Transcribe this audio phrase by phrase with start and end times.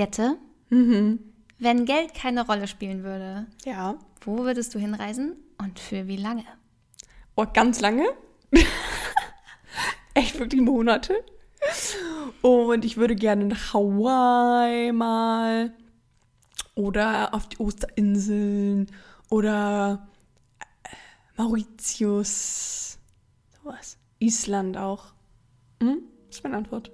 [0.00, 0.36] Jette,
[0.68, 1.20] Mhm.
[1.58, 3.94] wenn Geld keine Rolle spielen würde, Ja.
[4.20, 6.44] wo würdest du hinreisen und für wie lange?
[7.34, 8.04] Oh, ganz lange.
[10.12, 11.14] Echt wirklich Monate.
[12.42, 15.72] Und ich würde gerne nach Hawaii mal.
[16.74, 18.88] Oder auf die Osterinseln.
[19.30, 20.08] Oder
[20.84, 22.98] äh, Mauritius.
[23.62, 23.96] Sowas.
[24.18, 25.06] Island auch.
[25.82, 26.02] Hm?
[26.28, 26.90] Das ist meine Antwort.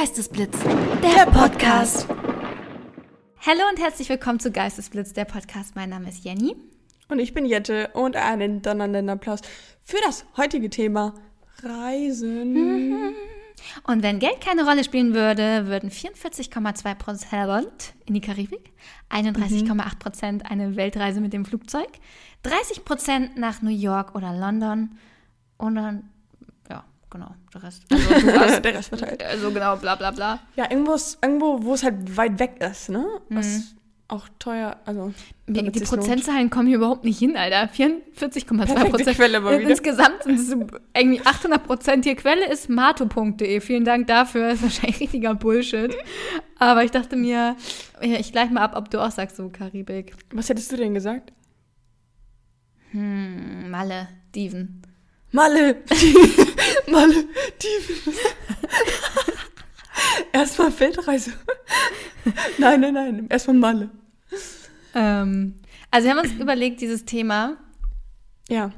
[0.00, 0.58] Geistesblitz,
[1.02, 2.08] der Podcast.
[3.46, 5.76] Hallo und herzlich willkommen zu Geistesblitz, der Podcast.
[5.76, 6.56] Mein Name ist Jenny.
[7.08, 9.40] Und ich bin Jette und einen donnernden Applaus
[9.84, 11.14] für das heutige Thema
[11.62, 13.14] Reisen.
[13.86, 18.72] Und wenn Geld keine Rolle spielen würde, würden 44,2 Prozent in die Karibik,
[19.10, 21.88] 31,8 Prozent eine Weltreise mit dem Flugzeug,
[22.42, 24.98] 30 Prozent nach New York oder London
[25.56, 26.10] und dann,
[27.14, 27.84] genau, der Rest.
[27.90, 29.22] Also, du hast, Der Rest verteilt.
[29.30, 30.40] also genau, bla bla bla.
[30.56, 33.06] Ja, irgendwo, ist- irgendwo, wo es halt weit weg ist, ne?
[33.30, 33.74] Was
[34.08, 35.14] auch teuer, also.
[35.46, 35.80] Die, die.
[35.80, 37.72] Prozentzahlen kommen hier überhaupt nicht hin, Alter.
[37.72, 39.16] 44,2 Perfekte Prozent.
[39.16, 39.70] Quelle mal wieder.
[39.70, 40.50] Insgesamt sind es
[40.94, 42.04] irgendwie 800 Prozent.
[42.04, 43.60] Hier Quelle ist mato.de.
[43.60, 44.50] Vielen Dank dafür.
[44.50, 45.96] ist wahrscheinlich richtiger Bullshit.
[46.58, 47.56] Aber ich dachte mir,
[48.02, 50.14] ja, ich gleich mal ab, ob du auch sagst, so Karibik.
[50.32, 51.32] Was hättest du denn gesagt?
[52.90, 54.82] Hm, Malle, Dieven.
[55.32, 55.82] Malle!
[56.90, 57.24] Malle!
[57.62, 58.10] Die.
[60.32, 61.32] Erstmal Feldreise.
[62.58, 63.26] nein, nein, nein.
[63.30, 63.90] Erstmal Malle.
[64.94, 65.54] Ähm,
[65.90, 67.56] also wir haben uns überlegt, dieses Thema,
[68.48, 68.70] Ja.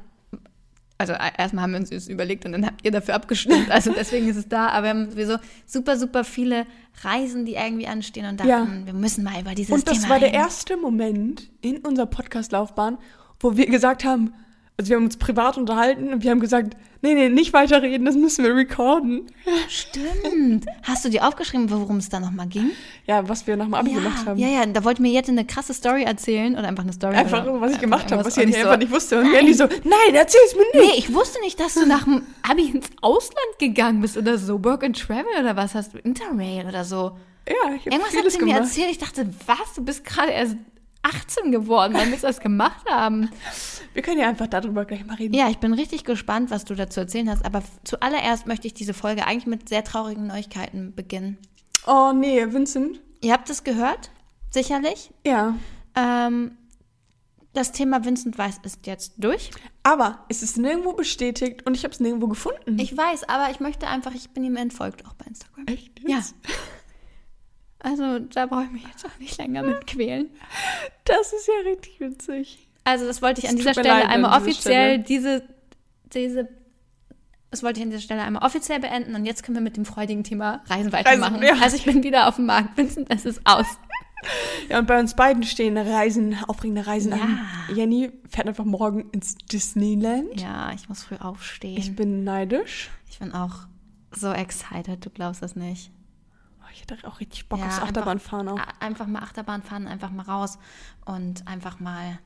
[0.98, 3.70] also äh, erstmal haben wir uns das überlegt und dann habt ihr dafür abgestimmt.
[3.70, 4.68] Also deswegen ist es da.
[4.68, 6.66] Aber wir haben sowieso super, super viele
[7.02, 8.66] Reisen, die irgendwie anstehen und dachten, Ja.
[8.84, 10.38] wir müssen mal über dieses Und das Thema war der reden.
[10.40, 12.98] erste Moment in unserer Podcast-Laufbahn,
[13.40, 14.32] wo wir gesagt haben,
[14.78, 18.14] also wir haben uns privat unterhalten und wir haben gesagt, nee, nee, nicht weiterreden, das
[18.14, 19.22] müssen wir recorden.
[19.68, 20.66] Stimmt.
[20.82, 22.72] Hast du dir aufgeschrieben, worum es da nochmal ging?
[23.06, 24.38] Ja, was wir nach dem Abi ja, gemacht haben.
[24.38, 27.14] Ja, ja, da wollte mir Jette eine krasse Story erzählen oder einfach eine Story.
[27.14, 29.20] Einfach, oder was ich gemacht habe, was ich einfach so, nicht wusste.
[29.20, 30.92] Und Jenny so, nein, erzähl's mir nicht.
[30.92, 34.62] Nee, ich wusste nicht, dass du nach dem Abi ins Ausland gegangen bist oder so.
[34.62, 35.98] Work and Travel oder was hast du?
[35.98, 37.16] Interrail oder so.
[37.48, 38.60] Ja, ich habe Irgendwas hat sie mir gemacht.
[38.60, 38.90] erzählt.
[38.90, 39.74] Ich dachte, was?
[39.74, 40.56] Du bist gerade erst
[41.06, 43.30] 18 geworden, wann wir das gemacht haben.
[43.94, 45.34] Wir können ja einfach darüber gleich mal reden.
[45.34, 47.44] Ja, ich bin richtig gespannt, was du dazu erzählen hast.
[47.44, 51.38] Aber zuallererst möchte ich diese Folge eigentlich mit sehr traurigen Neuigkeiten beginnen.
[51.86, 53.00] Oh, nee, Vincent.
[53.22, 54.10] Ihr habt es gehört,
[54.50, 55.12] sicherlich.
[55.24, 55.54] Ja.
[55.94, 56.58] Ähm,
[57.52, 59.50] das Thema Vincent Weiss ist jetzt durch.
[59.82, 62.78] Aber es ist nirgendwo bestätigt und ich habe es nirgendwo gefunden.
[62.78, 65.66] Ich weiß, aber ich möchte einfach, ich bin ihm entfolgt, auch bei Instagram.
[65.66, 65.92] Echt?
[66.06, 66.20] Ja.
[67.86, 70.28] Also da brauche ich mich jetzt auch nicht länger mit quälen.
[71.04, 72.58] Das ist ja richtig witzig.
[72.82, 75.44] Also das wollte ich an Es dieser Stelle leid einmal offiziell diese,
[76.12, 76.48] diese,
[77.52, 79.84] das wollte ich an dieser Stelle einmal offiziell beenden und jetzt können wir mit dem
[79.84, 81.40] freudigen Thema Reisen weitermachen.
[81.44, 81.54] ja.
[81.62, 82.76] Also ich bin wieder auf dem Markt.
[82.76, 83.66] Vincent, es ist aus.
[84.70, 87.18] Ja, und bei uns beiden stehen Reisen, aufregende Reisen Ja.
[87.22, 87.38] an.
[87.72, 90.40] Jenny fährt einfach morgen ins Disneyland.
[90.40, 91.76] Ja, ich muss früh aufstehen.
[91.76, 92.90] Ich bin neidisch.
[93.08, 93.66] Ich bin auch
[94.10, 95.90] so excited, du glaubst es nicht.
[96.76, 98.60] Ich hätte auch richtig Bock Ja, aufs Achterbahnfahren auch.
[98.80, 100.58] Einfach mal Achterbahn fahren, einfach mal raus
[101.06, 102.18] und einfach mal ein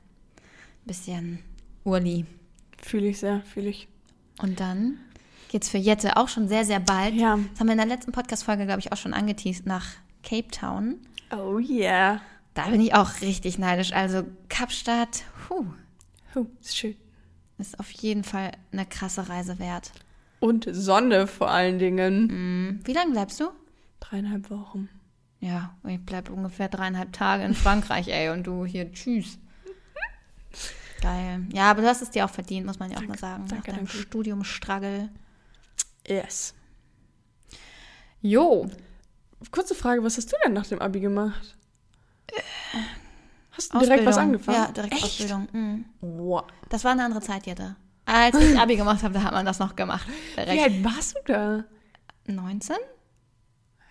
[0.85, 1.39] bisschen
[1.85, 2.25] Urli.
[2.81, 3.87] Fühle ich sehr, fühle ich.
[4.41, 4.97] Und dann
[5.49, 7.13] geht's für Jette auch schon sehr, sehr bald.
[7.13, 7.37] Ja.
[7.51, 9.85] Das haben wir in der letzten Podcast-Folge, glaube ich, auch schon angeteased nach
[10.21, 10.95] Cape Town.
[11.33, 12.19] Oh yeah.
[12.53, 13.93] Da bin ich auch richtig neidisch.
[13.93, 15.65] Also Kapstadt, puh,
[16.35, 16.95] Oh, ist schön.
[17.57, 19.91] ist auf jeden Fall eine krasse Reise wert.
[20.41, 22.27] Und Sonne vor allen Dingen.
[22.29, 23.45] Hm, Wie lange bleibst du?
[24.01, 24.89] Dreieinhalb Wochen.
[25.39, 29.39] Ja, ich bleibe ungefähr dreieinhalb Tage in Frankreich, ey, und du hier, tschüss.
[31.01, 31.47] Geil.
[31.53, 33.47] Ja, aber du hast es dir auch verdient, muss man ja auch mal sagen.
[33.47, 34.03] danke, nach deinem danke.
[34.03, 35.09] Studium Struggle.
[36.05, 36.53] Yes.
[38.21, 38.69] Jo,
[39.49, 41.55] Kurze Frage, was hast du denn nach dem Abi gemacht?
[43.51, 44.57] Hast du direkt was angefangen?
[44.57, 45.03] Ja, direkt Echt?
[45.03, 45.47] Ausbildung.
[45.51, 45.85] Mhm.
[46.01, 46.43] Wow.
[46.69, 47.75] Das war eine andere Zeit, Jette.
[48.05, 50.07] Als ich Abi gemacht habe, da hat man das noch gemacht.
[50.35, 50.61] Wie Direkt.
[50.61, 51.63] alt warst du da?
[52.27, 52.75] 19?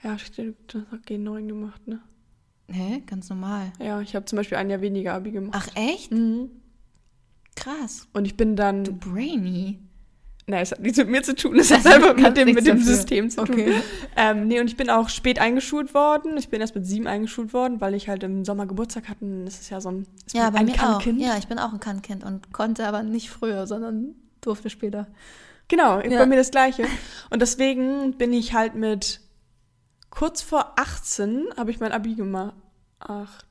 [0.03, 2.01] Ja, stimmt, du hast auch G9 gemacht, ne?
[2.71, 3.03] Hä?
[3.07, 3.73] Ganz normal.
[3.81, 5.53] Ja, ich habe zum Beispiel ein Jahr weniger Abi gemacht.
[5.59, 6.13] Ach, echt?
[6.13, 6.51] Mhm.
[7.57, 8.07] Krass.
[8.13, 8.85] Und ich bin dann.
[8.85, 9.81] Du Brainy.
[10.47, 12.79] Nein, es hat nichts mit mir zu tun, es hat einfach mit dem, mit dem
[12.79, 12.95] dafür.
[12.97, 13.67] System zu Okay.
[13.73, 13.83] tun.
[14.17, 16.37] Ähm, nee, und ich bin auch spät eingeschult worden.
[16.39, 19.25] Ich bin erst mit sieben eingeschult worden, weil ich halt im Sommer Geburtstag hatte.
[19.45, 20.77] Das ist ja so ein, Ja, ein mir auch.
[20.99, 21.21] Kannkind.
[21.21, 25.07] Ja, ich bin auch ein Kannkind und konnte aber nicht früher, sondern durfte später.
[25.69, 26.19] Genau, Ja.
[26.19, 26.85] bei mir das Gleiche.
[27.31, 29.21] Und deswegen bin ich halt mit
[30.11, 32.55] kurz vor 18 habe ich mein Abi gemacht.
[32.99, 33.43] Ach,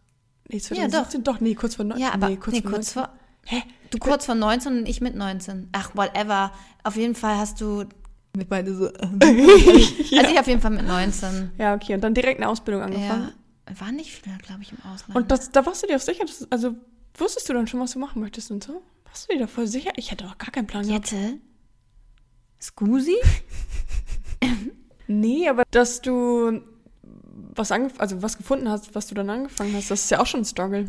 [0.49, 1.23] nee, 2017?
[1.23, 1.39] doch.
[1.39, 2.01] nee, kurz vor 19.
[2.05, 3.03] Ja, aber nee, nee, kurz vor kurz 19.
[3.03, 3.19] vor.
[3.45, 3.63] Hä?
[3.89, 5.69] Du kurz vor 19 und ich mit 19.
[5.71, 6.51] Ach, whatever.
[6.83, 7.85] Auf jeden Fall hast du.
[8.35, 8.91] Wir beide so.
[8.99, 9.27] Also
[10.15, 10.29] ja.
[10.29, 11.51] ich auf jeden Fall mit 19.
[11.57, 12.87] ja, okay, und dann direkt eine Ausbildung Ja.
[12.87, 13.33] angefangen.
[13.79, 15.15] Waren nicht viele, glaube ich, im Ausland.
[15.15, 16.75] Und das, da warst du dir auch sicher, dass, also
[17.15, 18.81] wusstest du dann schon, was du machen möchtest und so?
[19.05, 19.91] Warst du dir da voll sicher?
[19.95, 21.11] Ich hätte auch gar keinen Plan gehabt.
[21.11, 21.37] Jette?
[22.61, 23.15] Scusi?
[25.09, 26.61] nee, aber dass du
[27.55, 30.41] was, also was gefunden hast, was du dann angefangen hast, das ist ja auch schon
[30.41, 30.87] ein Struggle.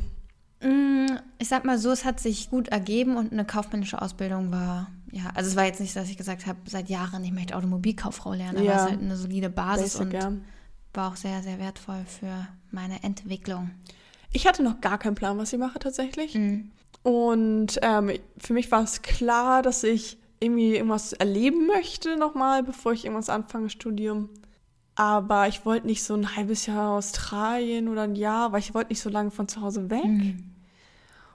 [0.62, 1.06] Mm,
[1.38, 5.30] ich sag mal so, es hat sich gut ergeben und eine kaufmännische Ausbildung war, ja,
[5.34, 8.58] also es war jetzt nicht, dass ich gesagt habe, seit Jahren, ich möchte Automobilkauffrau lernen,
[8.58, 8.76] aber ja.
[8.76, 10.32] es ist halt eine solide Basis Basic, und ja.
[10.94, 13.70] war auch sehr, sehr wertvoll für meine Entwicklung.
[14.32, 16.34] Ich hatte noch gar keinen Plan, was ich mache tatsächlich.
[16.34, 16.70] Mhm.
[17.02, 22.92] Und ähm, für mich war es klar, dass ich irgendwie irgendwas erleben möchte nochmal, bevor
[22.92, 24.30] ich irgendwas anfange, Studium.
[24.94, 28.88] Aber ich wollte nicht so ein halbes Jahr Australien oder ein Jahr, weil ich wollte
[28.90, 30.04] nicht so lange von zu Hause weg.
[30.04, 30.54] Mhm.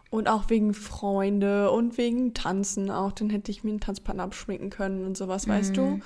[0.10, 3.12] Und auch wegen Freunde und wegen Tanzen auch.
[3.12, 5.52] Dann hätte ich mir einen Tanzpartner abschminken können und sowas, mhm.
[5.52, 5.82] weißt du.
[5.82, 6.04] Mhm.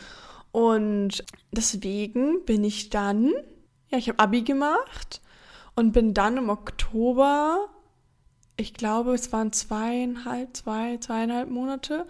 [0.51, 3.31] Und deswegen bin ich dann,
[3.89, 5.21] ja, ich habe Abi gemacht
[5.75, 7.67] und bin dann im Oktober,
[8.57, 12.07] ich glaube, es waren zweieinhalb, zwei, zweieinhalb Monate,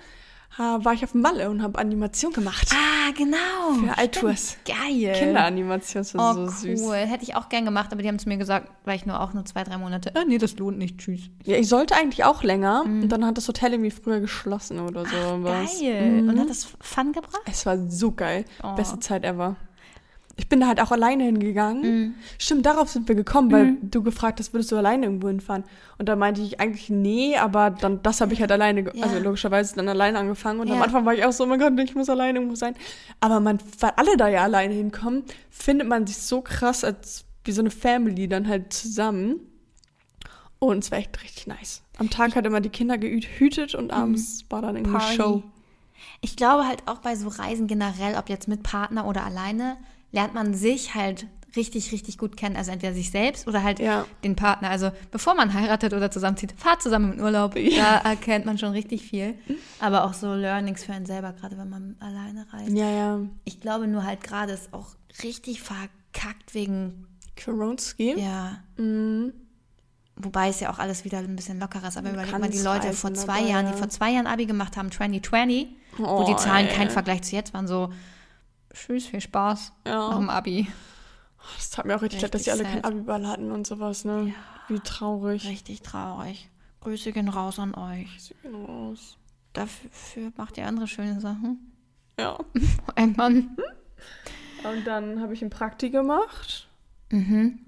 [0.57, 2.69] war ich auf Malle und habe Animation gemacht.
[2.73, 3.85] Ah, genau.
[3.85, 4.57] Für Altours.
[4.65, 5.13] Geil.
[5.13, 6.81] Kinderanimation, das war oh, so süß.
[6.81, 6.95] cool.
[6.95, 9.33] Hätte ich auch gern gemacht, aber die haben zu mir gesagt, weil ich nur auch
[9.33, 11.29] nur zwei, drei Monate, äh, nee, das lohnt nicht, tschüss.
[11.45, 13.03] Ja, ich sollte eigentlich auch länger mhm.
[13.03, 15.15] und dann hat das Hotel irgendwie früher geschlossen oder so.
[15.15, 16.21] Ach, geil.
[16.21, 16.29] Mhm.
[16.29, 17.41] Und hat das Fun gebracht?
[17.45, 18.45] Es war so geil.
[18.63, 18.75] Oh.
[18.75, 19.55] Beste Zeit ever.
[20.39, 21.81] Ich bin da halt auch alleine hingegangen.
[21.81, 22.15] Mhm.
[22.37, 23.91] Stimmt, darauf sind wir gekommen, weil mhm.
[23.91, 25.65] du gefragt hast, würdest du alleine irgendwo hinfahren?
[25.97, 29.03] Und da meinte ich eigentlich nee, aber dann das habe ich halt alleine, ja.
[29.03, 30.61] also logischerweise dann alleine angefangen.
[30.61, 30.75] Und ja.
[30.75, 32.73] am Anfang war ich auch so, oh mein Gott, ich muss alleine irgendwo sein.
[33.19, 37.51] Aber man, weil alle da ja alleine hinkommen, findet man sich so krass als wie
[37.51, 39.41] so eine Family dann halt zusammen.
[40.59, 41.83] Und es war echt richtig nice.
[41.97, 44.51] Am Tag hat immer die Kinder gehütet und abends mhm.
[44.51, 45.15] war dann irgendwie Party.
[45.15, 45.43] Show.
[46.21, 49.75] Ich glaube halt auch bei so Reisen generell, ob jetzt mit Partner oder alleine,
[50.11, 52.55] lernt man sich halt richtig, richtig gut kennen.
[52.55, 54.05] Also entweder sich selbst oder halt ja.
[54.23, 54.69] den Partner.
[54.69, 57.55] Also bevor man heiratet oder zusammenzieht, fahrt zusammen in Urlaub.
[57.55, 58.01] Ja.
[58.01, 59.35] Da erkennt man schon richtig viel.
[59.79, 62.69] Aber auch so Learnings für einen selber, gerade wenn man alleine reist.
[62.69, 63.19] Ja, ja.
[63.45, 67.07] Ich glaube nur halt gerade ist auch richtig verkackt wegen
[67.43, 68.19] Koronski.
[68.19, 68.59] Ja.
[68.77, 69.33] Mhm.
[70.21, 71.97] Wobei es ja auch alles wieder ein bisschen lockerer ist.
[71.97, 74.75] Aber überleg mal die Leute vor zwei dabei, Jahren, die vor zwei Jahren Abi gemacht
[74.75, 75.67] haben, 2020,
[75.97, 76.75] oh, wo die Zahlen ey.
[76.75, 77.89] kein Vergleich zu jetzt waren, so
[78.79, 80.09] tschüss, viel Spaß ja.
[80.09, 80.67] nach dem Abi.
[81.55, 84.33] Das tat mir auch richtig leid, dass sie alle kein Abi-Ball hatten und sowas, ne?
[84.33, 84.75] Ja.
[84.75, 85.47] Wie traurig.
[85.47, 86.49] Richtig traurig.
[86.81, 88.07] Grüße gehen raus an euch.
[88.13, 89.17] Grüße gehen raus.
[89.53, 91.73] Dafür macht ihr andere schöne Sachen.
[92.19, 92.37] Ja.
[92.95, 93.57] Irgendwann.
[94.63, 96.67] Und dann habe ich ein Prakti gemacht.
[97.11, 97.59] Mhm.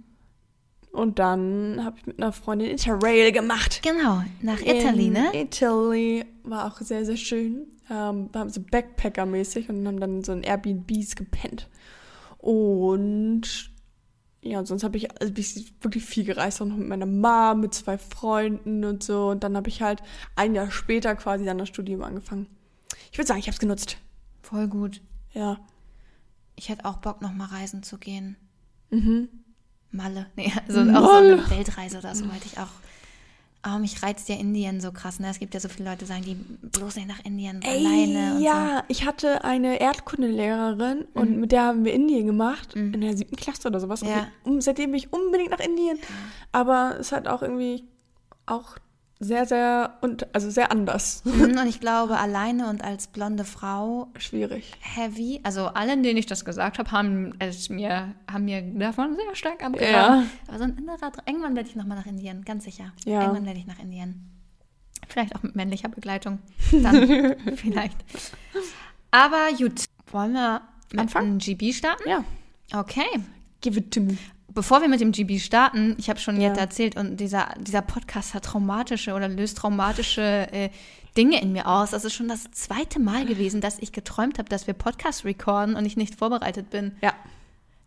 [0.92, 3.82] Und dann habe ich mit einer Freundin Interrail gemacht.
[3.82, 5.32] Genau, nach Italy, ne?
[5.34, 7.66] Italy war auch sehr, sehr schön.
[7.92, 11.68] Ähm, so Backpacker-mäßig und haben dann so in Airbnbs gepennt.
[12.38, 13.70] Und
[14.42, 17.74] ja, sonst habe ich, also ich wirklich viel gereist, auch noch mit meiner Mom, mit
[17.74, 19.30] zwei Freunden und so.
[19.30, 20.02] Und dann habe ich halt
[20.36, 22.48] ein Jahr später quasi dann das Studium angefangen.
[23.12, 23.98] Ich würde sagen, ich habe es genutzt.
[24.42, 25.02] Voll gut.
[25.34, 25.60] Ja.
[26.56, 28.38] Ich hätte auch Bock, noch mal reisen zu gehen.
[28.90, 29.28] Mhm.
[29.92, 30.28] Malle.
[30.38, 31.00] Nee, also Malle.
[31.00, 32.72] auch so eine Weltreise oder so wollte ich auch
[33.66, 35.20] oh, mich reizt ja Indien so krass.
[35.20, 35.30] Ne?
[35.30, 38.36] Es gibt ja so viele Leute, die sagen, die bloß nicht nach Indien Ey, alleine.
[38.36, 38.84] Und ja, so.
[38.88, 41.22] ich hatte eine Erdkundelehrerin mhm.
[41.22, 42.94] und mit der haben wir Indien gemacht, mhm.
[42.94, 44.02] in der siebten Klasse oder sowas.
[44.02, 44.28] Ja.
[44.44, 45.98] Und seitdem bin ich unbedingt nach Indien.
[45.98, 46.06] Ja.
[46.52, 47.84] Aber es hat auch irgendwie
[48.46, 48.78] auch
[49.22, 51.24] sehr, sehr und also sehr anders.
[51.26, 54.74] Mhm, und ich glaube, alleine und als blonde Frau schwierig.
[54.82, 55.40] Heavy.
[55.44, 59.64] Also allen, denen ich das gesagt habe, haben es mir, haben mir davon sehr stark
[59.64, 59.94] abgeraten.
[59.94, 60.26] Ja.
[60.48, 62.94] Aber so ein innerer irgendwann werde ich nochmal nach Indien, ganz sicher.
[63.06, 63.22] Ja.
[63.22, 64.28] Irgendwann werde ich nach Indien.
[65.08, 66.40] Vielleicht auch mit männlicher Begleitung.
[66.72, 67.98] Dann vielleicht.
[69.12, 70.62] Aber gut, wollen wir
[70.92, 71.38] mit Anfangen?
[71.38, 72.10] GB starten?
[72.10, 72.24] Ja.
[72.74, 73.06] Okay.
[73.62, 74.18] Give it to me
[74.54, 76.50] bevor wir mit dem GB starten, ich habe schon ja.
[76.50, 80.70] jetzt erzählt, und dieser, dieser Podcast hat traumatische oder löst traumatische äh,
[81.18, 81.92] Dinge in mir aus.
[81.92, 85.76] Das ist schon das zweite Mal gewesen, dass ich geträumt habe, dass wir Podcast recorden
[85.76, 86.94] und ich nicht vorbereitet bin.
[87.02, 87.14] Ja.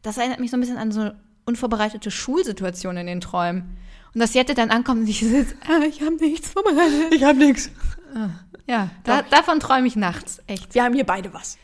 [0.02, 1.11] Das erinnert mich so ein bisschen an so
[1.47, 3.76] unvorbereitete Schulsituationen in den Träumen.
[4.12, 7.12] Und dass Jette dann ankommt und ich sitze, ah, ich habe nichts vorbereitet.
[7.12, 7.71] Ich habe nichts.
[8.14, 8.30] Ah,
[8.66, 10.75] ja, da, davon träume ich nachts, echt.
[10.75, 11.59] Wir haben hier beide was.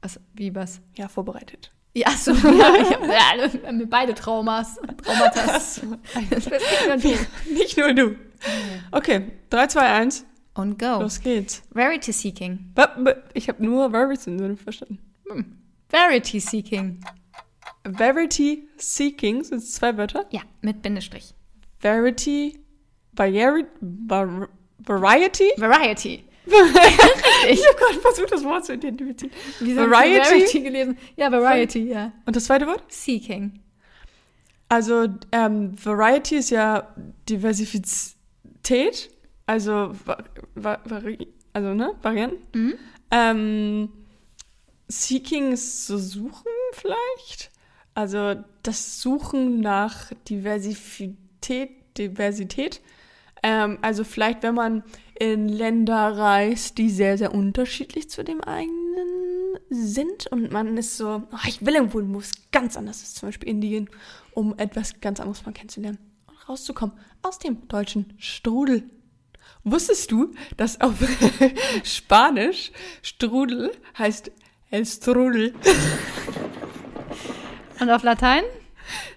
[0.00, 0.80] Was, wie was?
[0.94, 1.72] Ja, vorbereitet.
[1.96, 4.78] Ja, so, ja, ich habe ja, beide Traumas.
[5.02, 5.58] Traumata.
[7.50, 8.16] Nicht nur du.
[8.92, 10.26] Okay, 3, 2, 1.
[10.54, 11.00] Und go.
[11.00, 11.62] Los geht's.
[11.72, 12.74] Verity Seeking.
[13.32, 14.98] Ich habe nur Verity verstanden.
[15.26, 15.56] Hm.
[15.88, 17.00] Verity Seeking.
[17.84, 20.26] Verity Seeking, sind es zwei Wörter?
[20.30, 21.34] Ja, mit Bindestrich.
[21.78, 22.60] Verity,
[23.14, 23.66] Variety,
[24.78, 25.50] Variety?
[25.56, 26.24] Variety
[27.52, 29.32] ich habe gerade versucht, das Wort zu identifizieren.
[29.60, 30.30] Variety?
[30.30, 30.98] Variety gelesen.
[31.16, 32.12] Ja, Variety, ja.
[32.24, 32.82] Und das zweite Wort?
[32.88, 33.60] Seeking.
[34.68, 36.94] Also ähm, Variety ist ja
[37.28, 39.10] Diversifizität,
[39.46, 40.18] also, va
[40.54, 40.80] va
[41.52, 42.58] also ne, Varianten.
[42.58, 42.74] Mhm.
[43.10, 43.88] Ähm,
[44.88, 47.50] Seeking ist so suchen vielleicht.
[47.94, 52.80] Also das Suchen nach Diversität, Diversität.
[53.42, 54.82] Ähm, also vielleicht, wenn man
[55.18, 58.76] in Länder reist, die sehr, sehr unterschiedlich zu dem eigenen
[59.70, 63.28] sind und man ist so, oh, ich will irgendwo, wo es ganz anders ist, zum
[63.28, 63.88] Beispiel Indien,
[64.32, 68.88] um etwas ganz anderes mal kennenzulernen und rauszukommen aus dem deutschen Strudel.
[69.64, 70.94] Wusstest du, dass auf
[71.84, 72.70] Spanisch
[73.02, 74.30] Strudel heißt
[74.70, 75.54] El Strudel?
[77.80, 78.42] Und auf Latein?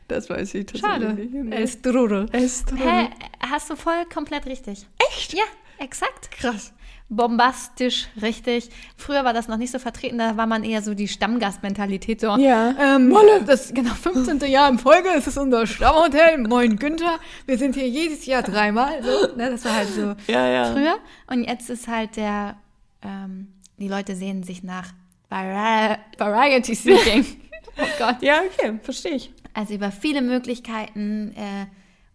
[0.07, 1.13] Das weiß ich tatsächlich Schade.
[1.13, 1.53] nicht.
[1.53, 2.25] El Strudel.
[2.31, 2.85] El Strudel.
[2.85, 4.87] Hä, hast du voll komplett richtig.
[5.11, 5.33] Echt?
[5.33, 5.43] Ja,
[5.79, 6.31] exakt.
[6.31, 6.73] Krass.
[7.11, 8.69] Bombastisch, richtig.
[8.95, 12.21] Früher war das noch nicht so vertreten, da war man eher so die Stammgastmentalität.
[12.21, 12.75] So, ja.
[12.79, 14.39] Ähm, Molle, das genau 15.
[14.41, 16.37] Jahr in Folge, es ist unser Stammhotel.
[16.37, 19.01] Moin Günther, wir sind hier jedes Jahr dreimal.
[19.01, 20.71] So, ne, das war halt so ja, ja.
[20.71, 20.97] früher.
[21.25, 22.57] Und jetzt ist halt der,
[23.01, 23.47] ähm,
[23.79, 24.93] die Leute sehen sich nach
[25.29, 27.25] Vari Variety Seeking.
[27.79, 28.17] oh Gott.
[28.21, 29.33] Ja, okay, verstehe ich.
[29.55, 31.65] Also über viele Möglichkeiten äh,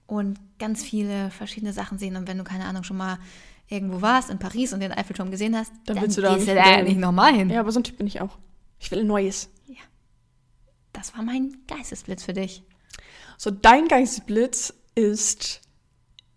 [0.07, 2.17] und ganz viele verschiedene Sachen sehen.
[2.17, 3.19] Und wenn du, keine Ahnung, schon mal
[3.69, 6.49] irgendwo warst, in Paris und den Eiffelturm gesehen hast, dann, dann willst du da gehst
[6.49, 7.51] du da nicht nochmal hin.
[7.51, 8.39] Ja, aber so ein Typ bin ich auch.
[8.79, 9.51] Ich will ein Neues.
[9.67, 9.83] Ja.
[10.93, 12.63] Das war mein Geistesblitz für dich.
[13.39, 15.61] So, dein Geistesblitz ist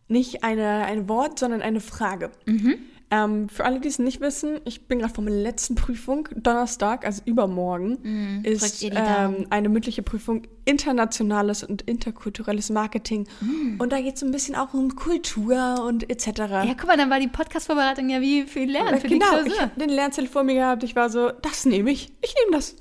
[0.07, 2.31] nicht eine, ein Wort, sondern eine Frage.
[2.46, 2.77] Mhm.
[3.09, 6.27] Ähm, für alle, die es nicht wissen, ich bin gerade vor meiner letzten Prüfung.
[6.35, 13.25] Donnerstag, also übermorgen, Mhm, ist ähm, eine mündliche Prüfung internationales und interkulturelles Marketing.
[13.39, 13.75] Mhm.
[13.79, 16.27] Und da geht es so ein bisschen auch um Kultur und etc.
[16.37, 19.53] Ja, guck mal, dann war die Podcast-Vorbereitung ja wie viel Lernen für genau, die ich
[19.55, 19.61] Klausur.
[19.61, 20.83] habe den Lernzettel vor mir gehabt.
[20.83, 22.11] Ich war so, das nehme ich.
[22.21, 22.75] Ich nehme das.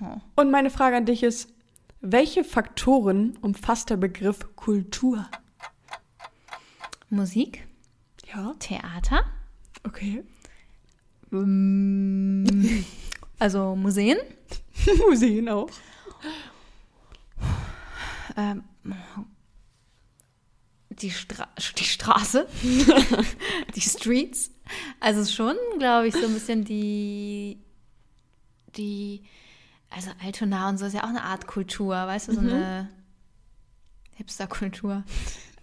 [0.00, 0.16] Oh.
[0.42, 1.48] Und meine Frage an dich ist,
[2.00, 5.26] welche Faktoren umfasst der Begriff Kultur?
[7.08, 7.66] Musik,
[8.34, 9.24] Ja, Theater,
[9.84, 10.24] okay.
[13.38, 14.18] also Museen,
[15.08, 15.70] Museen auch.
[18.36, 18.64] ähm,
[20.90, 22.48] die, Stra die Straße,
[23.74, 24.50] die Streets.
[24.98, 27.58] Also schon, glaube ich, so ein bisschen die,
[28.76, 29.22] die,
[29.88, 32.88] also Altona und so ist ja auch eine Art Kultur, weißt du, so eine
[34.16, 35.04] Hipster-Kultur.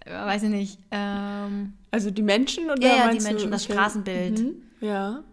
[0.08, 0.80] Äh, Weiß ich nicht.
[0.92, 4.40] Ähm, Also die Menschen oder Ja, ja, die meinst du- Menschen, das Straßenbild.
[4.40, 4.62] Mhm.
[4.82, 5.24] Ja.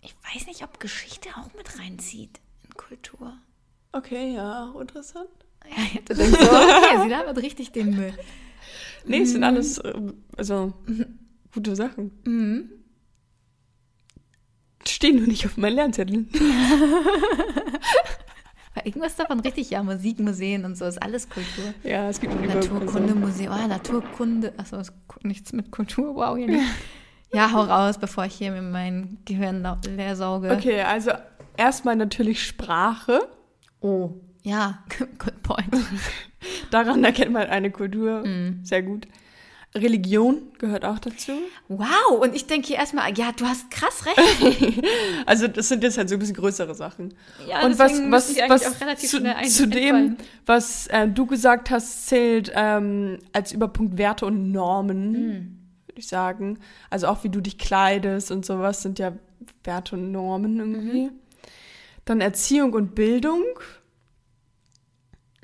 [0.00, 3.36] ich weiß nicht, ob Geschichte auch mit reinzieht in Kultur.
[3.92, 5.28] Okay, ja, auch interessant.
[5.64, 8.12] Ja, ich hätte dann so, okay, sie labert richtig den Müll.
[9.06, 10.74] Nee, es sind alles, ähm, also,
[11.54, 12.10] gute Sachen.
[12.24, 12.70] Mhm.
[14.86, 16.26] Stehen nur nicht auf meinem Lernzettel.
[18.74, 19.70] War irgendwas davon richtig?
[19.70, 21.72] Ja, Musik, Museen und so ist alles Kultur.
[21.84, 26.46] Ja, es gibt über- Naturkundemuseum, oh, Naturkunde, achso, ist ku- nichts mit Kultur, wow, hier
[26.50, 26.64] nicht.
[27.32, 29.66] Ja, hau raus, bevor ich hier mir mein Gehirn
[29.96, 30.50] leer sauge.
[30.52, 31.10] Okay, also
[31.56, 33.20] erstmal natürlich Sprache.
[33.80, 34.10] Oh,
[34.42, 34.78] ja,
[35.18, 35.72] good point.
[36.70, 38.24] Daran erkennt man eine Kultur.
[38.26, 38.60] Mhm.
[38.64, 39.06] Sehr gut.
[39.76, 41.32] Religion gehört auch dazu.
[41.68, 44.84] Wow, und ich denke hier erstmal, ja, du hast krass recht.
[45.26, 47.14] Also das sind jetzt halt so ein bisschen größere Sachen.
[47.48, 50.16] Ja, und was, was, ich was auch relativ zu, schnell ein- zu dem,
[50.46, 55.58] was äh, du gesagt hast, zählt ähm, als Überpunkt Werte und Normen, Mhm.
[55.86, 56.58] würde ich sagen.
[56.90, 59.12] Also auch wie du dich kleidest und sowas sind ja
[59.64, 61.02] Werte und Normen irgendwie.
[61.06, 61.10] Mhm.
[62.04, 63.42] Dann Erziehung und Bildung,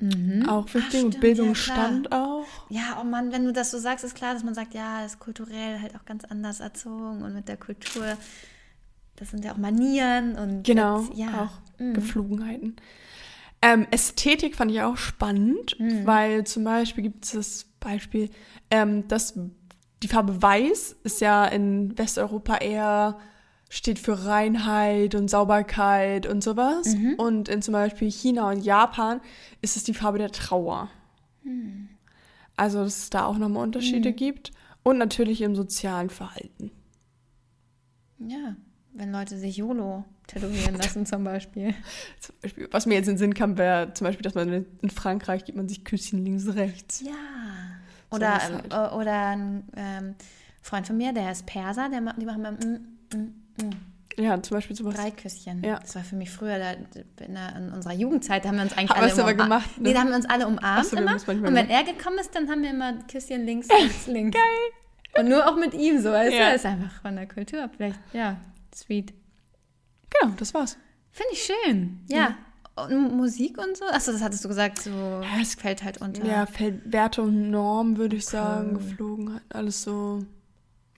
[0.01, 0.49] Mhm.
[0.49, 1.03] auch wichtig.
[1.05, 2.45] Und Bildungsstand ja, auch.
[2.69, 5.19] Ja, oh Mann, wenn du das so sagst, ist klar, dass man sagt, ja, ist
[5.19, 8.17] kulturell halt auch ganz anders erzogen und mit der Kultur,
[9.15, 11.43] das sind ja auch Manieren und Genau, jetzt, ja.
[11.45, 11.93] auch Mhm.
[11.93, 12.75] Geflogenheiten.
[13.61, 16.05] Ähm, Ästhetik fand ich auch spannend, Mhm.
[16.05, 18.29] weil zum Beispiel gibt es das Beispiel,
[18.71, 19.37] ähm, dass
[20.01, 23.19] die Farbe Weiß ist ja in Westeuropa eher
[23.71, 26.93] steht für Reinheit und Sauberkeit und sowas.
[26.93, 27.13] Mhm.
[27.15, 29.21] Und in zum Beispiel China und Japan
[29.61, 30.89] ist es die Farbe der Trauer.
[31.43, 31.87] Mhm.
[32.57, 34.51] Also, dass es da auch nochmal Unterschiede gibt.
[34.83, 36.71] Und natürlich im sozialen Verhalten.
[38.19, 38.57] Ja,
[38.93, 41.73] wenn Leute sich YOLO tätowieren lassen zum Beispiel.
[42.19, 44.89] Zum Beispiel, was mir jetzt in den Sinn kam, wäre zum Beispiel, dass man in
[44.89, 47.01] Frankreich gibt man sich Küsschen links, rechts.
[47.05, 47.11] Ja.
[48.09, 48.91] Oder, Sowas ähm, halt.
[48.91, 50.15] äh, oder ein ähm,
[50.61, 53.40] Freund von mir, der ist Perser, der, die machen mm, mm, mm,
[54.17, 54.95] Ja, zum Beispiel sowas.
[54.95, 55.63] drei Küsschen.
[55.63, 55.79] Ja.
[55.79, 58.73] Das war für mich früher, da, in, der, in unserer Jugendzeit, da haben wir uns
[58.77, 59.37] eigentlich Haben alle aber umarmt.
[59.41, 59.87] gemacht, ne?
[59.87, 61.13] Nee, da haben wir uns alle umarmt so, immer.
[61.13, 64.37] Und wenn er gekommen ist, dann haben wir immer Küsschen links, links, links.
[64.37, 65.21] Geil.
[65.23, 66.49] Und nur auch mit ihm so, weißt Ja.
[66.49, 68.37] Ist einfach von der Kultur vielleicht, ja,
[68.75, 69.13] sweet.
[70.19, 70.77] Genau, das war's.
[71.11, 72.35] Finde ich schön, ja.
[72.75, 73.85] Und Musik und so?
[73.85, 76.25] Achso, das hattest du gesagt, so Ja, es- fällt halt unter.
[76.25, 79.41] Ja, fällt Werte und Norm, würde ich sagen, geflogen.
[79.49, 80.25] Alles so.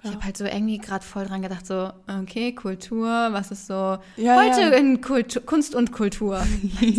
[0.04, 1.92] Ich habe halt so irgendwie gerade voll dran gedacht, so,
[2.22, 4.70] okay, Kultur, was ist so Ja, heute ja.
[4.72, 6.46] in Kultu Kunst und Kultur.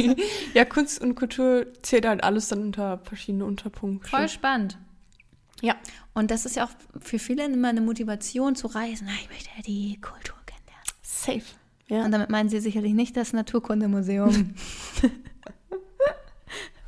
[0.55, 4.09] ja, Kunst und Kultur zählt halt alles dann unter verschiedene Unterpunkte.
[4.09, 4.79] Voll spannend.
[5.61, 5.75] Ja.
[6.15, 6.71] Und das ist ja auch
[7.01, 9.07] für viele immer eine Motivation zu reisen.
[9.11, 10.85] Ah, Ich möchte ja die Kultur kennenlernen.
[11.03, 11.43] Safe.
[11.89, 12.05] Ja.
[12.05, 14.55] Und damit meinen sie sicherlich nicht das Naturkundemuseum.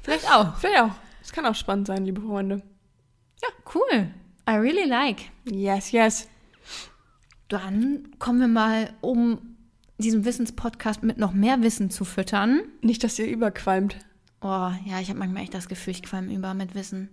[0.02, 0.56] Vielleicht auch.
[0.56, 0.90] Vielleicht auch.
[1.20, 2.62] Das kann auch spannend sein, liebe Freunde.
[3.74, 4.08] Cool.
[4.48, 5.22] I really like.
[5.44, 6.28] Yes, yes.
[7.48, 9.56] Dann kommen wir mal, um
[9.98, 12.60] diesen Wissenspodcast mit noch mehr Wissen zu füttern.
[12.82, 13.96] Nicht, dass ihr überqualmt.
[14.40, 17.08] Oh, ja, ich habe manchmal echt das Gefühl, ich qualm über mit Wissen.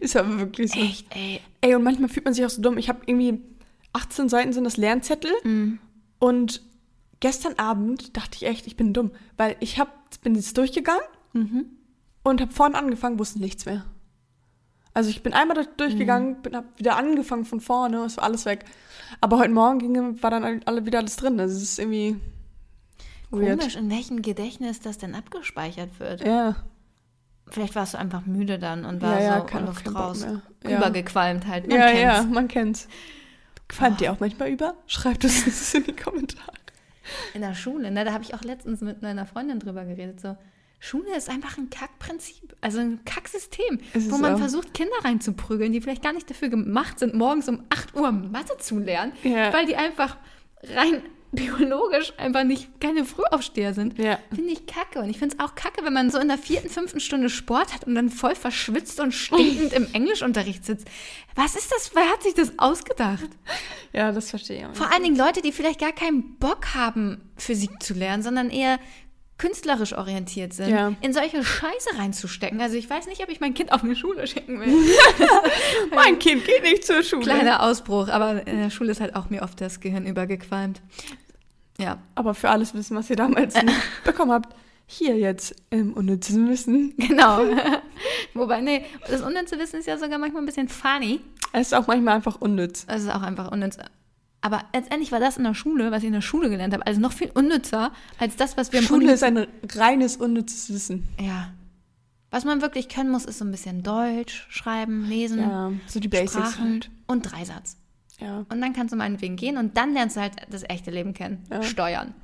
[0.00, 0.80] Ist aber wirklich so.
[0.80, 1.40] Echt, ey.
[1.60, 2.78] Ey, und manchmal fühlt man sich auch so dumm.
[2.78, 3.40] Ich habe irgendwie
[3.92, 5.30] 18 Seiten sind das Lernzettel.
[5.44, 5.78] Mhm.
[6.18, 6.62] Und
[7.20, 9.10] gestern Abend dachte ich echt, ich bin dumm.
[9.36, 11.02] Weil ich hab, bin jetzt durchgegangen
[11.34, 11.64] Mhm.
[12.22, 13.84] und habe vorne angefangen, wusste nichts mehr.
[14.94, 16.42] Also ich bin einmal durchgegangen, Mhm.
[16.42, 18.64] bin, hab wieder angefangen von vorne, es war alles weg.
[19.20, 21.38] Aber heute Morgen ging, war dann alle wieder alles drin.
[21.40, 22.16] Also es ist irgendwie
[23.30, 23.58] weird.
[23.60, 26.24] Komisch, in welchem Gedächtnis das denn abgespeichert wird.
[26.26, 26.56] Ja,
[27.48, 30.26] Vielleicht warst du einfach müde dann und war ja, ja, so auch Luft raus.
[30.64, 30.76] Ja.
[30.78, 31.68] Übergequalmt halt.
[31.68, 32.02] Man ja, kennt's.
[32.02, 32.88] ja, man kennt's.
[33.68, 34.74] Qualmt ihr auch manchmal über?
[34.86, 36.52] Schreibt es uns in die Kommentare.
[37.34, 40.20] In der Schule, ne, da habe ich auch letztens mit meiner Freundin drüber geredet.
[40.20, 40.36] So,
[40.84, 46.02] Schule ist einfach ein Kackprinzip, also ein Kacksystem, wo man versucht, Kinder reinzuprügeln, die vielleicht
[46.02, 49.52] gar nicht dafür gemacht sind, morgens um 8 Uhr Mathe zu lernen, Ja.
[49.52, 50.16] weil die einfach
[50.74, 51.02] rein
[51.34, 53.96] biologisch einfach nicht keine Frühaufsteher sind.
[53.98, 54.18] Ja.
[54.34, 54.98] Finde ich kacke.
[54.98, 57.72] Und ich finde es auch kacke, wenn man so in der vierten, fünften Stunde Sport
[57.72, 60.86] hat und dann voll verschwitzt und stinkend im Englischunterricht sitzt.
[61.34, 61.92] Was ist das?
[61.94, 63.30] Wer hat sich das ausgedacht?
[63.94, 64.74] Ja, das verstehe ich auch.
[64.74, 68.78] Vor allen Dingen Leute, die vielleicht gar keinen Bock haben, Physik zu lernen, sondern eher
[69.42, 70.92] künstlerisch orientiert sind, Ja.
[71.00, 72.60] in solche Scheiße reinzustecken.
[72.60, 74.68] Also ich weiß nicht, ob ich mein Kind auf eine Schule schicken will.
[75.94, 77.22] Mein Kind geht nicht zur Schule.
[77.22, 80.80] Kleiner Ausbruch, aber in der Schule ist halt auch mir oft das Gehirn übergequalmt.
[81.78, 83.54] Ja, Aber für alles Wissen, was ihr damals
[84.04, 84.54] bekommen habt,
[84.86, 86.94] hier jetzt im unnützen Wissen.
[86.96, 87.40] genau.
[88.34, 91.20] Wobei, nee, das unnütze Wissen ist ja sogar manchmal ein bisschen funny.
[91.52, 92.84] Es ist auch manchmal einfach unnütz.
[92.88, 93.76] Es ist auch einfach unnütz.
[94.44, 97.00] Aber letztendlich war das in der Schule, was ich in der Schule gelernt habe, also
[97.00, 101.06] noch viel unnützer als das, was wir im Schule Uni ist ein reines unnützes Wissen.
[101.20, 101.52] Ja.
[102.30, 106.08] Was man wirklich können muss, ist so ein bisschen Deutsch, Schreiben, Lesen, Ja, so die
[106.08, 106.90] Basics Sprachen halt.
[107.06, 107.76] und Dreisatz.
[108.18, 108.44] Ja.
[108.48, 111.44] Und dann kannst du meinetwegen gehen und dann lernst du halt das echte Leben kennen.
[111.50, 111.62] Ja.
[111.62, 112.14] Steuern.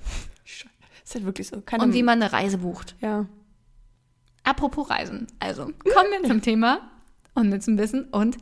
[0.44, 1.61] Ist halt wirklich so.
[1.61, 2.96] Keine Und wie man eine Reise bucht.
[3.00, 3.26] Ja.
[4.44, 5.26] Apropos Reisen.
[5.40, 6.81] Also, kommen wir zum Thema
[7.35, 8.38] unnützen Wissen und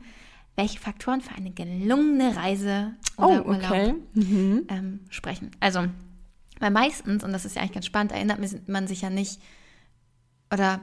[0.56, 3.94] welche Faktoren für eine gelungene Reise Oh, oder Urlaub okay.
[4.14, 4.66] Mhm.
[4.68, 5.50] ähm, sprechen.
[5.60, 5.84] Also,
[6.58, 9.40] weil meistens, und das ist ja eigentlich ganz spannend, erinnert man sich ja nicht,
[10.52, 10.80] oder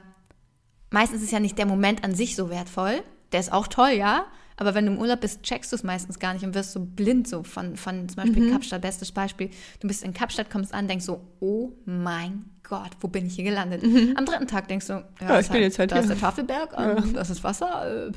[0.91, 3.01] meistens ist ja nicht der Moment an sich so wertvoll.
[3.31, 4.25] Der ist auch toll, ja.
[4.57, 6.79] Aber wenn du im Urlaub bist, checkst du es meistens gar nicht und wirst so
[6.79, 8.51] blind so von, von zum Beispiel Mhm.
[8.51, 8.81] Kapstadt.
[8.83, 9.49] Bestes Beispiel.
[9.79, 13.43] Du bist in Kapstadt, kommst an, denkst so, oh mein Gott, wo bin ich hier
[13.45, 13.83] gelandet?
[14.15, 15.27] Am dritten Tag denkst du, ja, Mhm.
[15.27, 16.13] Ja, ich ist bin jetzt halt da ist hier.
[16.15, 18.11] der Tafelberg, ähm, das ist Wasser, äh,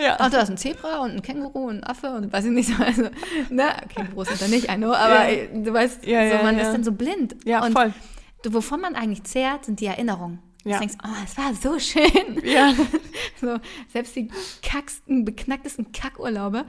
[0.00, 0.16] Ja.
[0.18, 2.68] Ach, da ist ein Zebra und ein Känguru und ein Affe und weiß ich nicht.
[2.68, 3.02] so, Also,
[3.50, 5.46] ne, Kängurus sind da nicht, I know, aber Ja.
[5.52, 7.36] du weißt, Ja, so, man ist dann so blind.
[7.44, 7.92] Ja, und voll.
[8.42, 10.40] Du, wovon man eigentlich zehrt, sind die Erinnerungen.
[10.64, 10.74] Ja.
[10.74, 12.40] Du denkst, oh, es war so schön.
[12.44, 12.72] Ja.
[13.40, 13.58] So,
[13.92, 14.30] selbst die
[14.62, 16.64] kacksten, beknacktesten Kackurlaube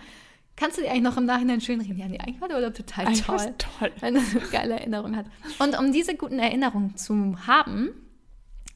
[0.57, 1.97] kannst du dir eigentlich noch im Nachhinein schön reden.
[1.97, 3.53] Ja, nee, eigentlich war der Urlaub total Eigentlich toll.
[3.79, 3.91] toll.
[4.01, 5.27] Wenn du so geile Erinnerungen hat.
[5.59, 7.89] Und um diese guten Erinnerungen zu haben,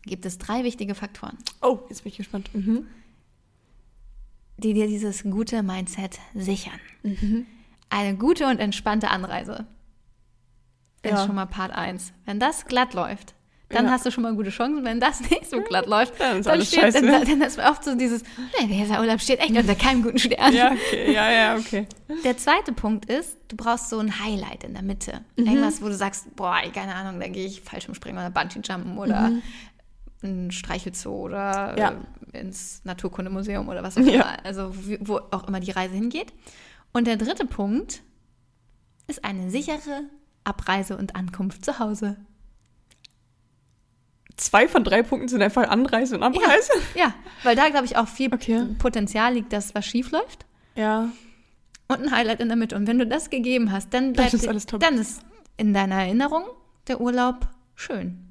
[0.06, 2.50] gibt es drei wichtige Faktoren, Oh, jetzt bin ich gespannt.
[2.54, 2.88] Mhm.
[4.63, 6.80] Die dir dieses gute Mindset sichern.
[7.04, 7.45] Mhm.
[7.89, 9.65] Eine gute und entspannte Anreise.
[11.02, 11.19] Das Ja.
[11.21, 12.13] ist schon mal Part 1.
[12.26, 13.34] Wenn das glatt läuft,
[13.69, 13.91] dann Ja.
[13.91, 14.84] hast du schon mal gute Chancen.
[14.84, 17.02] Wenn das nicht so glatt läuft, Dann ist dann, steht, scheiße.
[17.02, 18.21] dann, dann ist oft so dieses,
[18.69, 20.54] dieser Urlaub steht echt unter keinem guten Stern.
[20.54, 21.12] Ja, okay.
[21.13, 21.88] Ja, ja, okay.
[22.24, 25.21] Der zweite Punkt ist, du brauchst so ein Highlight in der Mitte.
[25.38, 25.47] Mhm.
[25.47, 29.32] Irgendwas, wo du sagst, boah, keine Ahnung, da gehe ich Fallschirmspringen oder Bungee-Jumpen oder
[30.24, 31.76] ein Streichelzoo oder.
[31.78, 31.92] Ja.
[32.34, 34.14] äh, ins Naturkundemuseum oder was auch Ja.
[34.14, 34.46] immer.
[34.46, 36.34] Also wie- wo auch immer die Reise hingeht.
[36.94, 38.02] Und der dritte Punkt
[39.08, 40.04] ist eine sichere
[40.44, 42.18] Abreise und Ankunft zu Hause.
[44.38, 46.72] Zwei von drei Punkten sind einfach Anreise und Abreise.
[46.96, 48.66] Ja, weil da, glaube ich, auch viel Okay.
[48.80, 50.46] Potenzial liegt, dass was schief läuft.
[50.76, 51.10] Ja.
[51.90, 52.78] und ein Highlight in der Mitte.
[52.78, 54.80] Und wenn du das gegeben hast, dann bleibt ist dir- alles top.
[54.80, 55.22] dann ist
[55.58, 56.46] in deiner Erinnerung
[56.88, 58.26] der Urlaub schön.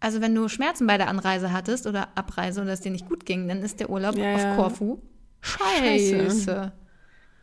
[0.00, 3.26] Also wenn du Schmerzen bei der Anreise hattest oder Abreise oder es dir nicht gut
[3.26, 4.56] ging, dann ist der Urlaub Ja, auf.
[4.56, 4.98] Korfu
[5.40, 6.18] scheiße.
[6.18, 6.72] Scheiße.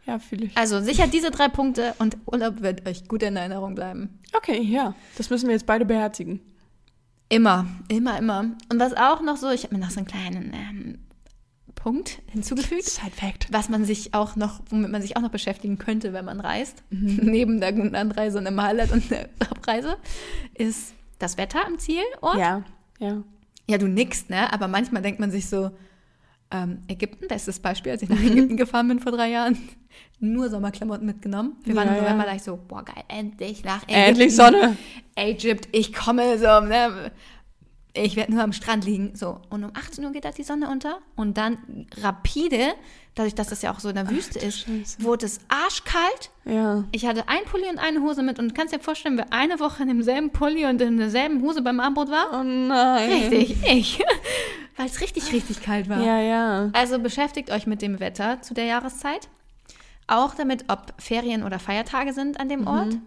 [0.05, 0.57] Ja, fühle ich.
[0.57, 4.19] Also sichert diese drei Punkte und Urlaub wird euch gut in Erinnerung bleiben.
[4.33, 4.93] Okay, ja.
[5.17, 6.41] Das müssen wir jetzt beide beherzigen.
[7.27, 8.39] Immer, immer, immer.
[8.71, 10.99] Und was auch noch so, ich habe mir noch so einen kleinen ähm,
[11.73, 12.83] Punkt hinzugefügt.
[12.83, 13.47] Side Fact.
[13.51, 16.83] Was man sich auch noch, womit man sich auch noch beschäftigen könnte, wenn man reist,
[16.91, 19.97] neben der guten Anreise und dem Highlight und der Abreise,
[20.53, 22.37] ist das Wetter am Zielort.
[22.37, 22.63] Ja,
[22.99, 23.23] ja.
[23.67, 24.51] Ja, du nickst, ne?
[24.53, 25.71] Aber manchmal denkt man sich so,
[26.51, 29.57] ähm, Ägypten, bestes Beispiel, als ich nach Ägypten gefahren bin vor drei Jahren,
[30.19, 31.53] nur Sommerklamotten mitgenommen.
[31.63, 32.29] Wir waren Ja, im November, ja.
[32.29, 33.93] da ich so, boah geil, endlich nach Ägypten.
[33.95, 34.77] Endlich Sonne.
[35.15, 37.11] Egypt, ich komme so, ne?
[37.95, 39.15] Ich werde nur am Strand liegen.
[39.15, 39.39] So.
[39.49, 40.99] Und um 18 Uhr geht da die Sonne unter.
[41.15, 42.73] Und dann rapide,
[43.15, 45.01] dadurch, dass das ja auch so in der Wüste du ist, Scheiße.
[45.03, 46.29] wurde es arschkalt.
[46.43, 46.83] Ja.
[46.91, 49.83] Ich hatte ein Pulli und eine Hose mit und kannst dir vorstellen, wer eine Woche
[49.83, 52.27] in demselben Pulli und in derselben Hose beim Abendbrot war?
[52.39, 53.09] Oh nein.
[53.09, 53.99] Richtig, ich.
[54.77, 56.01] Weil es richtig, richtig kalt war.
[56.03, 56.69] Ja, ja.
[56.73, 59.29] Also beschäftigt euch mit dem Wetter zu der Jahreszeit.
[60.07, 62.67] Auch damit, ob Ferien oder Feiertage sind an dem Mhm.
[62.67, 62.97] Ort.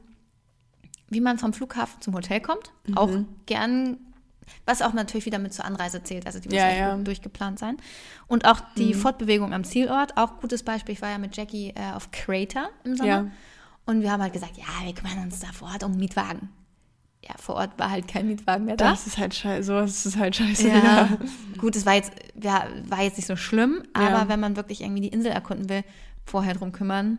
[1.11, 2.72] Wie man vom Flughafen zum Hotel kommt.
[2.87, 2.96] Mhm.
[2.98, 3.11] Auch
[3.46, 3.98] gern,
[4.66, 6.26] was auch natürlich wieder mit zur Anreise zählt.
[6.26, 6.96] Also die muss Ja, ja.
[6.96, 7.04] Mhm.
[7.04, 7.76] durchgeplant sein.
[8.26, 10.16] Und auch die Fortbewegung am Zielort.
[10.16, 10.94] Auch gutes Beispiel.
[10.94, 13.08] Ich war ja mit Jackie äh, auf Crater im Sommer.
[13.08, 13.26] Ja.
[13.87, 16.50] Und wir haben halt gesagt, ja, wir kümmern uns da vor Ort um Mietwagen.
[17.26, 18.90] Ja, vor Ort war halt kein Mietwagen mehr da.
[18.90, 19.64] Das ist halt scheiße.
[19.64, 20.68] Sowas ist halt scheiße.
[20.68, 21.08] Ja,
[21.58, 24.28] gut, es war jetzt, ja, war jetzt nicht so schlimm, aber Ja.
[24.28, 25.82] wenn man wirklich irgendwie die Insel erkunden will,
[26.24, 27.18] vorher drum kümmern.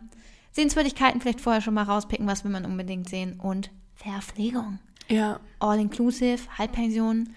[0.52, 4.78] Sehenswürdigkeiten vielleicht vorher schon mal rauspicken, was will man unbedingt sehen und Verpflegung.
[5.10, 5.40] Ja.
[5.58, 7.34] All-inclusive, Halbpension.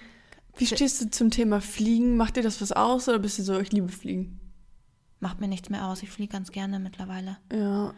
[0.55, 2.15] Wie stehst du zum Thema Fliegen?
[2.15, 4.39] Macht dir das was aus oder bist du so, ich liebe Fliegen?
[5.19, 6.03] Macht mir nichts mehr aus.
[6.03, 7.37] Ich fliege ganz gerne mittlerweile.
[7.51, 7.93] Ja,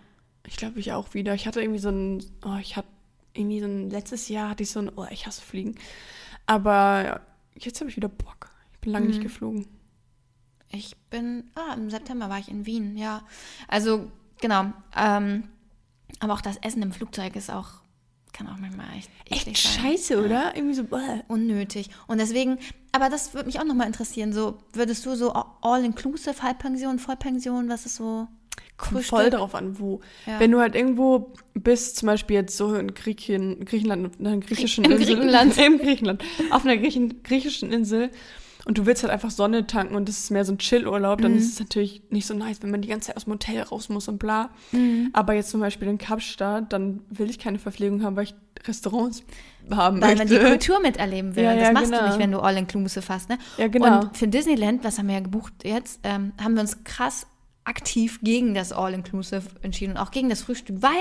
[0.47, 1.33] ich glaube ich auch wieder.
[1.33, 2.87] Ich hatte irgendwie so ein, oh, ich hatte
[3.33, 5.75] irgendwie so ein, letztes Jahr hatte ich so ein, oh, ich hasse Fliegen.
[6.45, 7.21] Aber
[7.55, 8.49] jetzt habe ich wieder Bock.
[8.73, 9.67] Ich bin lange nicht geflogen.
[10.69, 13.23] Ich bin, ah, im September war ich in Wien, ja.
[13.67, 14.71] Also, genau.
[14.95, 15.49] Ähm,
[16.19, 17.81] aber auch das Essen im Flugzeug ist auch,
[18.35, 19.55] kann auch manchmal echt, Echt sein.
[19.55, 20.55] scheiße, oder?
[20.55, 21.21] Irgendwie so, bäh.
[21.29, 21.89] unnötig.
[22.07, 22.57] Und deswegen,
[22.91, 24.33] aber das würde mich auch nochmal interessieren.
[24.33, 28.27] So, würdest du so all-inclusive, Halbpension, Vollpension, was ist so?
[28.77, 30.01] Kommt voll darauf an, wo.
[30.25, 30.37] Ja.
[30.41, 34.83] Wenn du halt irgendwo bist, zum Beispiel jetzt so in Griechien, Griechenland, auf einer griechischen
[34.83, 35.15] Im Insel.
[35.15, 35.57] Griechenland.
[35.57, 36.23] Im Griechenland.
[36.51, 38.11] Auf einer Griechen, griechischen Insel.
[38.65, 41.23] Und du willst halt einfach Sonne tanken und das ist mehr so ein Chill-Urlaub, Mhm.
[41.23, 43.61] dann ist es natürlich nicht so nice, wenn man die ganze Zeit aus dem Hotel
[43.61, 44.49] raus muss und bla.
[44.71, 45.11] Mhm.
[45.13, 48.35] Aber jetzt zum Beispiel in Kapstadt, dann will ich keine Verpflegung haben, weil ich
[48.67, 49.23] Restaurants
[49.69, 50.49] haben Weil man die möchte.
[50.49, 51.43] Kultur miterleben will.
[51.43, 52.07] Ja, das ja, machst du genau.
[52.07, 53.29] nicht, wenn du all-inclusive hast.
[53.29, 53.37] Ne?
[53.57, 54.01] Ja, genau.
[54.01, 57.27] Und für Disneyland, was haben wir ja gebucht jetzt, ähm, haben wir uns krass
[57.65, 60.91] aktiv gegen das All-Inclusive entschieden und auch gegen das Frühstück, weil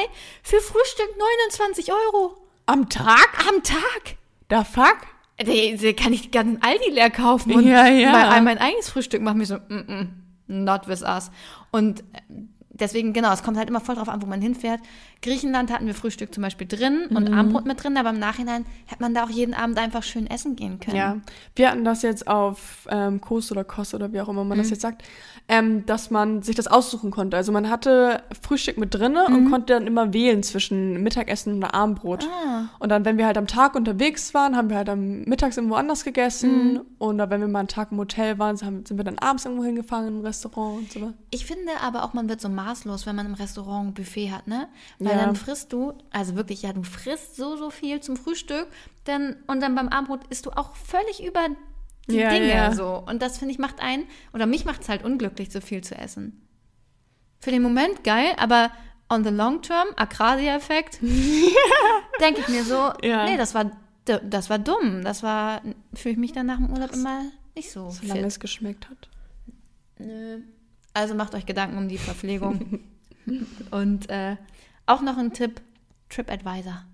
[0.42, 1.08] für Frühstück
[1.48, 3.46] 29 Euro Am Tag?
[3.48, 4.16] am Tag.
[4.48, 4.96] Da fuck?
[5.40, 8.12] Die, kann ich die ganzen Aldi leer kaufen und Ja, ja.
[8.12, 9.74] mein, mein eigenes Frühstück machen wir so, mm,
[10.48, 11.30] mm, not with us.
[11.72, 12.04] Und äh,
[12.74, 14.80] deswegen, genau, es kommt halt immer voll drauf an, wo man hinfährt.
[15.22, 17.34] Griechenland hatten wir Frühstück zum Beispiel drin und Mhm.
[17.38, 20.54] Abendbrot mit drin, aber im Nachhinein hätte man da auch jeden Abend einfach schön essen
[20.54, 20.96] gehen können.
[20.96, 21.16] Ja,
[21.56, 24.62] wir hatten das jetzt auf ähm, Kos oder Kos oder wie auch immer man Mhm.
[24.62, 25.02] das jetzt sagt,
[25.48, 27.36] ähm, dass man sich das aussuchen konnte.
[27.36, 29.34] Also man hatte Frühstück mit drinne Mhm.
[29.34, 32.26] und konnte dann immer wählen zwischen Mittagessen und Abendbrot.
[32.46, 32.64] Ah.
[32.78, 35.76] Und dann, wenn wir halt am Tag unterwegs waren, haben wir halt am Mittags irgendwo
[35.76, 36.74] anders gegessen.
[36.74, 36.80] Mhm.
[36.98, 40.08] Oder wenn wir mal einen Tag im Hotel waren, sind wir dann abends irgendwo hingefahren
[40.08, 41.12] im Restaurant und so.
[41.30, 44.46] Ich finde aber auch, man wird so maßlos, wenn man im Restaurant ein Buffet hat,
[44.46, 44.68] ne?
[44.98, 45.24] Weil Ja.
[45.24, 48.68] dann frisst du, also wirklich, ja, du frisst so, so viel zum Frühstück,
[49.04, 51.46] dann, und dann beim Abendbrot isst du auch völlig über
[52.08, 52.72] die Ja, Dinge ja.
[52.74, 53.02] so.
[53.06, 55.94] Und das, finde ich, macht einen, oder mich macht es halt unglücklich, so viel zu
[55.96, 56.40] essen.
[57.40, 58.70] Für den Moment geil, aber
[59.10, 60.98] on the long term, Akrasia-Effekt,
[62.20, 63.70] denke ich mir so, nee, das war,
[64.04, 65.02] das war dumm.
[65.04, 65.60] Das war,
[65.94, 67.22] fühle ich mich dann nach dem Urlaub immer
[67.54, 68.26] nicht so Solange fit.
[68.28, 69.08] es geschmeckt hat.
[69.98, 70.40] Nö.
[70.94, 72.80] Also macht euch Gedanken um die Verpflegung.
[73.70, 74.36] Und äh,
[74.86, 75.60] auch noch ein Tipp:
[76.08, 76.84] TripAdvisor.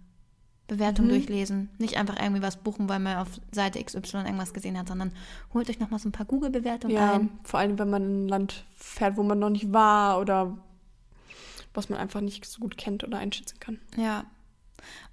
[0.70, 1.68] Bewertung durchlesen.
[1.78, 5.10] Nicht einfach irgendwie was buchen, weil man auf Seite XY irgendwas gesehen hat, sondern
[5.52, 7.28] holt euch noch mal so ein paar Google-Bewertungen Ja, ein.
[7.42, 10.56] vor allem, wenn man in ein Land fährt, wo man noch nicht war oder
[11.74, 13.80] was man einfach nicht so gut kennt oder einschätzen kann.
[13.96, 14.24] Ja.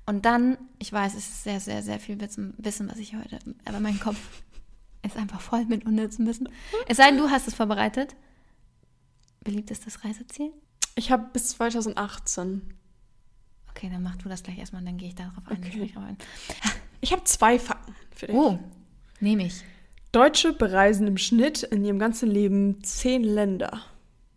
[0.06, 3.40] Und dann, ich weiß, es ist sehr, sehr, sehr viel Wissen, Wissen was ich heute,
[3.66, 4.20] aber mein Kopf
[5.02, 6.50] ist einfach voll mit unnützem Wissen.
[6.88, 8.16] Es sei denn, du hast es vorbereitet.
[9.48, 10.52] Beliebtestes Reiseziel?
[10.96, 12.62] Ich habe bis 2018.
[13.70, 15.58] Okay, dann mach du das gleich erstmal und dann gehe ich darauf ein.
[15.58, 15.84] Okay.
[15.84, 16.18] Ich ein.
[17.12, 18.36] Habe zwei Fakten für dich.
[18.36, 18.60] Oh,
[19.22, 19.64] nehme ich.
[20.12, 23.80] Deutsche bereisen im Schnitt in ihrem ganzen Leben zehn Länder.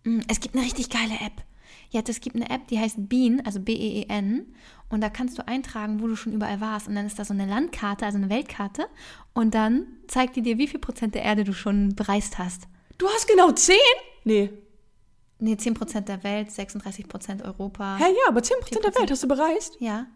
[0.04, 1.42] Mm, Es gibt eine richtig geile App.
[1.90, 4.46] Ja, es gibt eine App, die heißt Bean, also B-E-E-N.
[4.90, 6.86] Und da kannst du eintragen, wo du schon überall warst.
[6.86, 8.86] Und dann ist da so eine Landkarte, also eine Weltkarte.
[9.34, 12.68] Und dann zeigt die dir, wie viel Prozent der Erde du schon bereist hast.
[12.98, 13.76] Du hast genau zehn?
[14.22, 14.50] Nee.
[15.40, 17.96] Nee, 10% der Welt, 36% Europa.
[17.96, 18.50] Hä, ja, aber 10%
[18.82, 19.00] der 4%.
[19.00, 19.76] Welt hast du bereist?
[19.80, 20.06] Ja.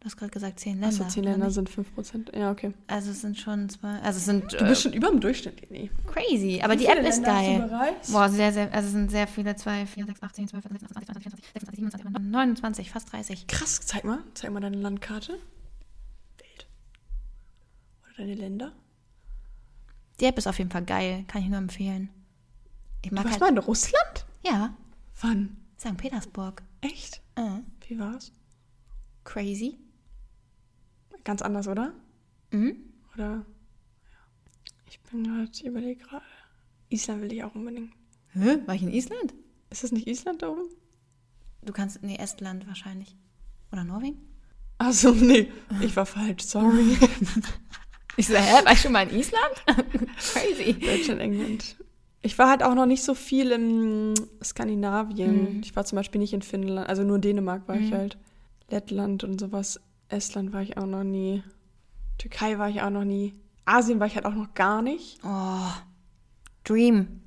[0.00, 0.86] Du hast gerade gesagt 10 Länder.
[0.88, 2.36] Achso, 10 oder Länder sind 5%.
[2.38, 2.72] Ja, okay.
[2.86, 3.98] Also es sind schon zwei.
[4.00, 5.90] Also es sind Du äh, bist schon über dem Durchschnitt, Leni.
[6.06, 6.60] crazy.
[6.62, 7.96] Aber die App ist Länder hast du geil.
[8.12, 8.72] Boah, sehr, sehr.
[8.72, 9.56] Also es sind sehr viele.
[9.56, 11.76] 2, 4, 6, 8, 10, 12, 14, 16, 20, 21, 24, 26,
[12.12, 13.46] 27, 29, fast 30.
[13.48, 14.20] Krass, zeig mal.
[14.34, 15.32] Zeig mal deine Landkarte.
[16.38, 16.66] Welt.
[18.04, 18.72] Oder deine Länder.
[20.20, 21.24] Die App ist auf jeden Fall geil.
[21.26, 22.08] Kann ich nur empfehlen.
[23.02, 23.52] Ich Du mag warst halt.
[23.54, 24.07] mal in Russland?
[24.48, 24.74] Ja,
[25.20, 25.56] Wann?
[25.78, 25.96] St.
[25.96, 26.62] Petersburg.
[26.80, 27.20] Echt?
[27.34, 28.32] Äh, Wie war's?
[29.24, 29.78] crazy.
[31.24, 31.92] Ganz anders, oder?
[32.50, 32.76] Mhm.
[33.14, 33.24] Oder?
[33.24, 33.44] Ja.
[34.88, 36.24] Ich bin gerade, ich überlege gerade.
[36.88, 37.92] Island will ich auch unbedingt.
[38.32, 38.58] Hä?
[38.64, 39.34] War ich in Island?
[39.68, 40.70] Ist das nicht Island da oben?
[41.62, 42.02] Du kannst.
[42.02, 43.16] Nee, Estland wahrscheinlich.
[43.70, 44.18] Oder Norwegen?
[44.78, 45.52] Achso, nee.
[45.82, 46.96] Ich war falsch, sorry.
[48.16, 48.64] Ich so, hä?
[48.64, 49.54] War ich schon mal in Island?
[50.32, 50.72] crazy.
[50.72, 51.76] Deutschland, England.
[52.20, 55.56] Ich war halt auch noch nicht so viel in Skandinavien.
[55.56, 55.60] Mhm.
[55.62, 58.18] Ich war zum Beispiel nicht in Finnland, also nur in Dänemark war ich halt.
[58.70, 59.80] Lettland und sowas.
[60.08, 61.42] Estland war ich auch noch nie.
[62.18, 63.34] Türkei war ich auch noch nie.
[63.64, 65.18] Asien war ich halt auch noch gar nicht.
[65.24, 65.70] Oh.
[66.64, 67.20] Dream.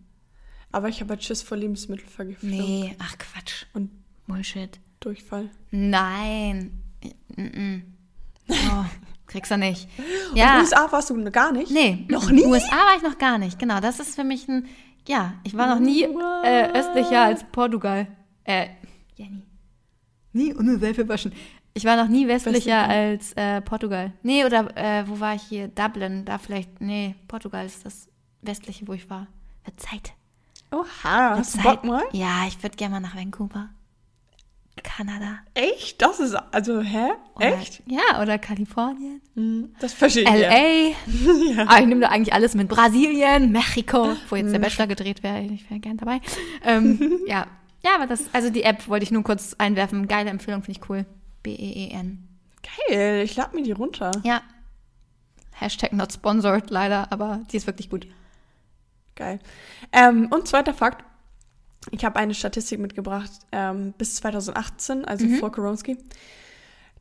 [0.71, 3.65] Aber ich habe halt Schiss vor Lebensmittelvergiftung Nee, ach Quatsch.
[3.73, 3.89] und
[4.27, 4.79] Bullshit.
[4.99, 5.49] Durchfall.
[5.71, 6.81] Nein.
[7.35, 7.81] Mm-mm.
[8.49, 8.85] Oh,
[9.31, 9.87] kriegst du nicht.
[10.29, 10.59] Und Ja.
[10.59, 11.71] USA warst du gar nicht?
[11.71, 12.05] Nee.
[12.09, 12.45] Noch nie?
[12.45, 13.57] USA war ich noch gar nicht.
[13.57, 14.67] Genau, das ist für mich ein.
[15.07, 16.03] Ja, ich war noch nie
[16.43, 18.07] äh, östlicher als Portugal.
[18.43, 18.67] Äh,
[19.15, 19.41] Jenny.
[20.33, 21.33] Nie ohne Seife waschen.
[21.73, 24.11] Ich war noch nie westlicher als äh, Portugal.
[24.23, 25.69] Nee, oder äh, wo war ich hier?
[25.69, 26.81] Dublin, da vielleicht.
[26.81, 28.09] Nee, Portugal ist das
[28.41, 29.27] westliche, wo ich war.
[29.63, 30.13] Wird Zeit.
[30.71, 30.81] Oha,
[31.29, 31.81] Wird hast du Zeit.
[31.81, 32.03] Bock mal?
[32.11, 33.69] Ja, ich würde gerne mal nach Vancouver.
[34.83, 35.39] Kanada.
[35.53, 36.01] Echt?
[36.01, 37.09] Das ist, also, hä?
[37.35, 37.81] Oder, Echt?
[37.85, 39.21] Ja, oder Kalifornien.
[39.35, 40.49] Hm, Das verstehe ich ja.
[41.65, 41.65] LA.
[41.67, 42.67] Ah, ich nehme da eigentlich alles mit.
[42.67, 44.59] Brasilien, Mexiko, wo jetzt der.
[44.59, 45.41] Bachelor gedreht wäre.
[45.41, 46.19] Ich wäre gern dabei.
[46.63, 47.47] Ähm, ja.
[47.83, 50.07] Ja, aber das, also die App wollte ich nur kurz einwerfen.
[50.07, 51.05] Geile Empfehlung, finde ich cool.
[51.43, 52.27] B-E-E-N.
[52.89, 54.11] Geil, ich lade mir die runter.
[54.23, 54.41] Ja.
[55.53, 58.07] Hashtag not sponsored, leider, aber die ist wirklich gut.
[59.15, 59.39] Geil.
[59.91, 61.03] Ähm, und zweiter Fakt.
[61.89, 65.35] Ich habe eine Statistik mitgebracht ähm, bis 2018, also Mhm.
[65.39, 65.97] vor Koronski.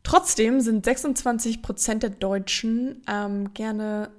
[0.03, 4.11] Trotzdem sind 26 Prozent der Deutschen ähm, gerne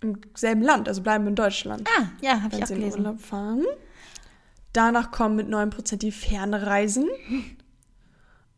[0.00, 3.00] im selben Land, also bleiben in Deutschland, Ah, ja, habe ich auch sie gelesen.
[3.00, 3.64] Urlaub fahren.
[4.72, 7.06] Danach kommen mit 9 Prozent die Fernreisen.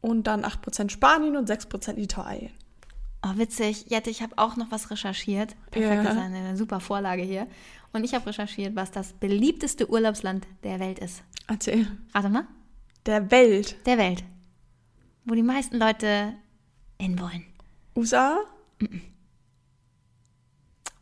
[0.00, 2.50] Und dann 8 Prozent Spanien und 6 Prozent Italien.
[3.24, 3.87] Oh, witzig.
[3.88, 5.55] Jette, ich habe auch noch was recherchiert.
[5.70, 6.02] Perfekt, Ja.
[6.02, 7.46] das ist eine super Vorlage hier.
[7.92, 11.22] Und ich habe recherchiert, was das beliebteste Urlaubsland der Welt ist.
[11.46, 11.87] Erzähl.
[12.14, 12.46] Rate mal.
[13.07, 13.76] Der Welt.
[13.87, 14.24] Der Welt.
[15.24, 16.35] Wo die meisten Leute
[16.98, 17.44] hinwollen.
[17.94, 18.38] USA?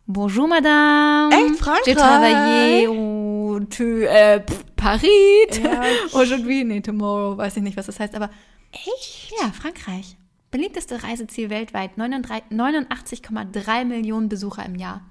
[0.07, 1.33] Bonjour, Madame.
[1.33, 1.61] Echt?
[1.61, 1.85] Frankreich?
[1.85, 4.41] J'ai travaillé au, tu, äh,
[4.75, 5.61] Paris.
[5.63, 8.31] Ja, Aujourd'hui, nee, tomorrow, weiß ich nicht, was das heißt, aber
[8.73, 9.33] Echt?
[9.41, 10.17] ja, Frankreich.
[10.51, 15.03] Beliebteste Reiseziel weltweit, 39 89,3 Millionen Besucher im Jahr.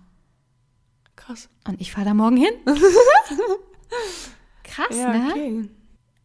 [1.29, 1.47] Krass.
[1.67, 2.49] Und ich fahre da morgen hin.
[4.63, 5.27] Krass, Ja, ne?
[5.29, 5.69] okay.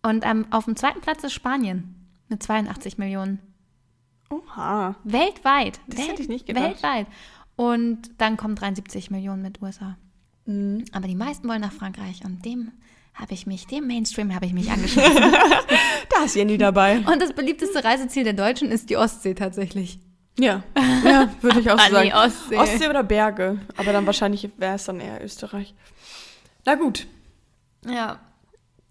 [0.02, 1.94] Und ähm, auf dem zweiten Platz ist Spanien
[2.30, 3.38] mit 82 Millionen.
[4.30, 4.96] Oha.
[5.04, 5.78] Weltweit.
[5.88, 6.64] Das hätte ich nicht gedacht.
[6.64, 7.06] Weltweit.
[7.56, 9.98] Und dann kommen 73 Millionen mit USA.
[10.46, 10.86] Mhm.
[10.92, 12.72] Aber die meisten wollen nach Frankreich und dem
[13.12, 15.18] habe ich mich, dem Mainstream habe ich mich angeschlossen.
[16.16, 16.98] Da ist Jenny dabei.
[16.98, 19.98] und das beliebteste Reiseziel der Deutschen ist die Ostsee tatsächlich.
[20.38, 20.62] Ja,
[21.04, 22.08] ja würde ich auch so sagen.
[22.08, 22.56] die Ostsee.
[22.56, 23.60] Ostsee oder Berge.
[23.76, 25.74] Aber dann wahrscheinlich wäre es dann eher Österreich.
[26.64, 27.06] Na gut.
[27.86, 28.20] Ja.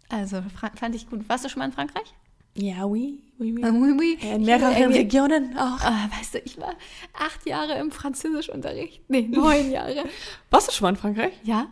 [0.09, 1.27] Also Fra fand ich gut.
[1.27, 2.13] Warst du schon mal in Frankreich?
[2.55, 3.63] Ja, oui, oui, oui.
[3.63, 4.17] Äh, oui, oui.
[4.21, 5.81] In mehreren Regionen auch.
[5.81, 6.75] Ah, weißt du, ich war
[7.13, 9.01] acht Jahre im Französischunterricht.
[9.09, 10.05] Nee, neun Jahre.
[10.51, 11.33] Warst du schon mal in Frankreich?
[11.43, 11.65] Ja.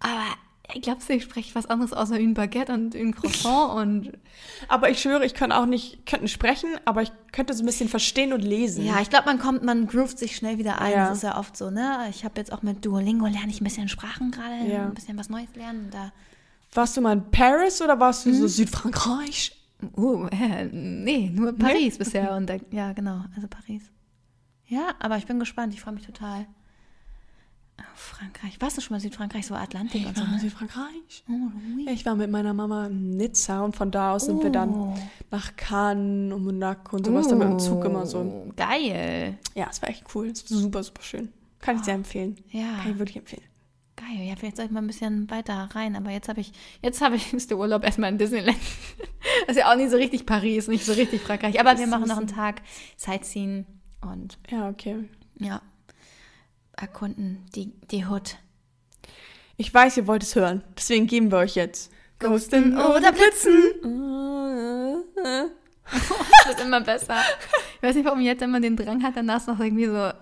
[0.00, 0.24] Aber
[0.74, 4.12] ich glaube, ich spreche was anderes außer ein Baguette und ein Croissant und
[4.68, 7.66] Aber ich schwöre, ich kann auch nicht, könnte nicht sprechen, aber ich könnte so ein
[7.66, 8.84] bisschen verstehen und lesen.
[8.84, 10.92] Ja, ich glaube, man kommt, man groovt sich schnell wieder ein.
[10.92, 11.08] Ja.
[11.08, 12.06] Das ist ja oft so, ne?
[12.10, 14.84] Ich habe jetzt auch mit Duolingo lerne ich ein bisschen Sprachen gerade, Ja.
[14.84, 15.88] ein bisschen was Neues lernen.
[15.90, 16.12] Da,
[16.74, 19.54] Warst du mal in Paris oder warst du so Südfrankreich?
[19.96, 22.32] uh, äh, nee, nur Paris bisher.
[22.36, 23.82] Und da, ja, genau, also Paris.
[24.66, 25.72] Ja, aber ich bin gespannt.
[25.72, 26.46] Ich freue mich total.
[27.94, 28.60] Frankreich.
[28.60, 30.24] Warst du schon mal Südfrankreich, so Atlantik und so?
[30.24, 30.38] Ne?
[30.40, 31.24] Südfrankreich.
[31.28, 31.88] Oh.
[31.90, 34.52] Ich war mit meiner Mama in Nizza und von da aus sind wir Oh.
[34.52, 34.94] dann
[35.30, 38.18] nach Cannes und Monaco und sowas dann mit dem Zug immer so.
[38.18, 39.38] Oh, Geil.
[39.54, 40.28] Ja, es war echt cool.
[40.28, 41.32] Es war super, super schön.
[41.60, 42.36] Kann ich sehr empfehlen.
[42.50, 42.78] Ja.
[42.82, 43.42] Kann ich wirklich empfehlen.
[43.96, 47.00] Geil, ja, vielleicht soll ich mal ein bisschen weiter rein, aber jetzt habe ich, jetzt
[47.00, 48.58] habe ich, ist der Urlaub erstmal in Disneyland.
[49.46, 52.06] Das ist ja auch nicht so richtig Paris, nicht so richtig Frankreich, aber wir machen
[52.08, 52.62] noch einen Tag
[52.96, 53.66] Sightseeing
[54.00, 55.08] und Ja, okay.
[55.38, 55.60] ja,
[56.80, 58.36] erkunden die, die Hood.
[59.56, 60.62] Ich weiß, ihr wollt es hören.
[60.76, 63.74] Deswegen geben wir euch jetzt Ghosten oder Blitzen.
[65.90, 67.16] Das wird immer besser.
[67.76, 70.12] Ich weiß nicht, warum jetzt immer den Drang hat, danach noch irgendwie so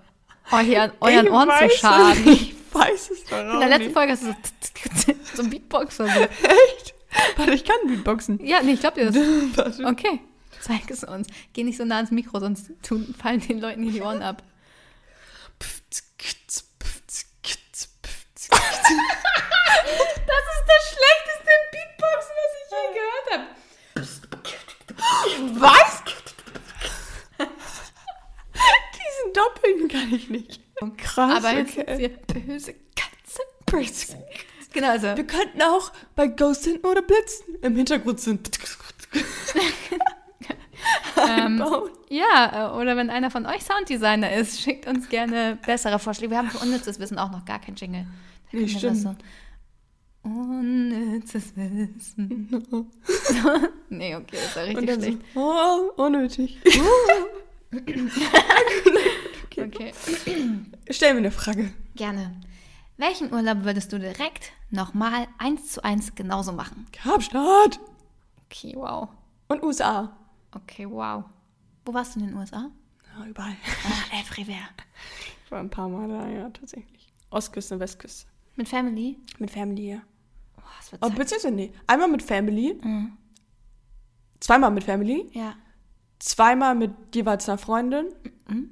[0.52, 2.28] euren Ich Ohren zu schaden.
[2.28, 4.34] es, Ich weiß es doch In der letzten Folge hast du so,
[5.34, 6.20] so ein Beatbox oder so.
[6.20, 6.94] Echt?
[7.36, 8.44] Warte, ich kann Beatboxen.
[8.46, 9.10] Ja, nee, ich glaube dir
[9.56, 9.80] das.
[9.80, 10.20] Okay,
[10.60, 11.26] zeig es uns.
[11.52, 14.42] Geh nicht so nah ans Mikro, sonst tun, fallen den Leuten hier die Ohren ab.
[18.48, 18.58] Das
[20.52, 23.46] ist das schlechteste Beatbox, was ich je gehört habe.
[25.58, 26.02] Was?
[27.38, 30.60] Diesen Doppeln kann ich nicht.
[30.98, 31.96] Krass, Aber jetzt okay.
[31.96, 34.16] hier böse Katze.
[34.72, 35.16] Genau, also.
[35.16, 38.50] Wir könnten auch bei Ghosten oder Blitzen im Hintergrund sind.
[41.28, 41.64] Ähm,
[42.10, 46.30] ja, äh, oder wenn einer von euch Sounddesigner ist, schickt uns gerne bessere Vorschläge.
[46.30, 48.06] Wir haben für unnützes Wissen auch noch gar kein Jingle.
[48.52, 49.16] Da Nee, stimmt.
[50.26, 52.48] Unnützes Wissen.
[53.88, 55.18] nee, okay, das war Und richtig dann schlecht.
[55.34, 56.58] so, oh, unnötig.
[59.58, 59.92] Okay.
[60.90, 61.72] Stell mir eine Frage.
[61.94, 62.38] Gerne.
[62.98, 66.86] Welchen Urlaub würdest du direkt nochmal eins zu eins genauso machen?
[66.92, 67.80] Kapstadt
[68.44, 69.08] Okay, wow.
[69.48, 70.14] und USA.
[70.52, 71.24] Okay, wow.
[71.86, 72.70] Wo warst du in den USA?
[73.18, 73.56] Ja, überall.
[73.84, 74.68] Ah, everywhere.
[75.44, 77.08] Ich war ein paar Mal da, ja, tatsächlich.
[77.30, 78.26] Ostküste, Westküste.
[78.56, 79.18] Mit Family?
[79.38, 80.02] Mit Family, ja.
[80.92, 81.72] Oh, Oh, beziehungsweise, nee.
[81.86, 83.16] Einmal mit Family, Mhm.
[84.40, 85.54] zweimal mit Family, Ja.
[86.18, 88.06] zweimal mit jeweils einer Freundin.
[88.48, 88.70] Mhm.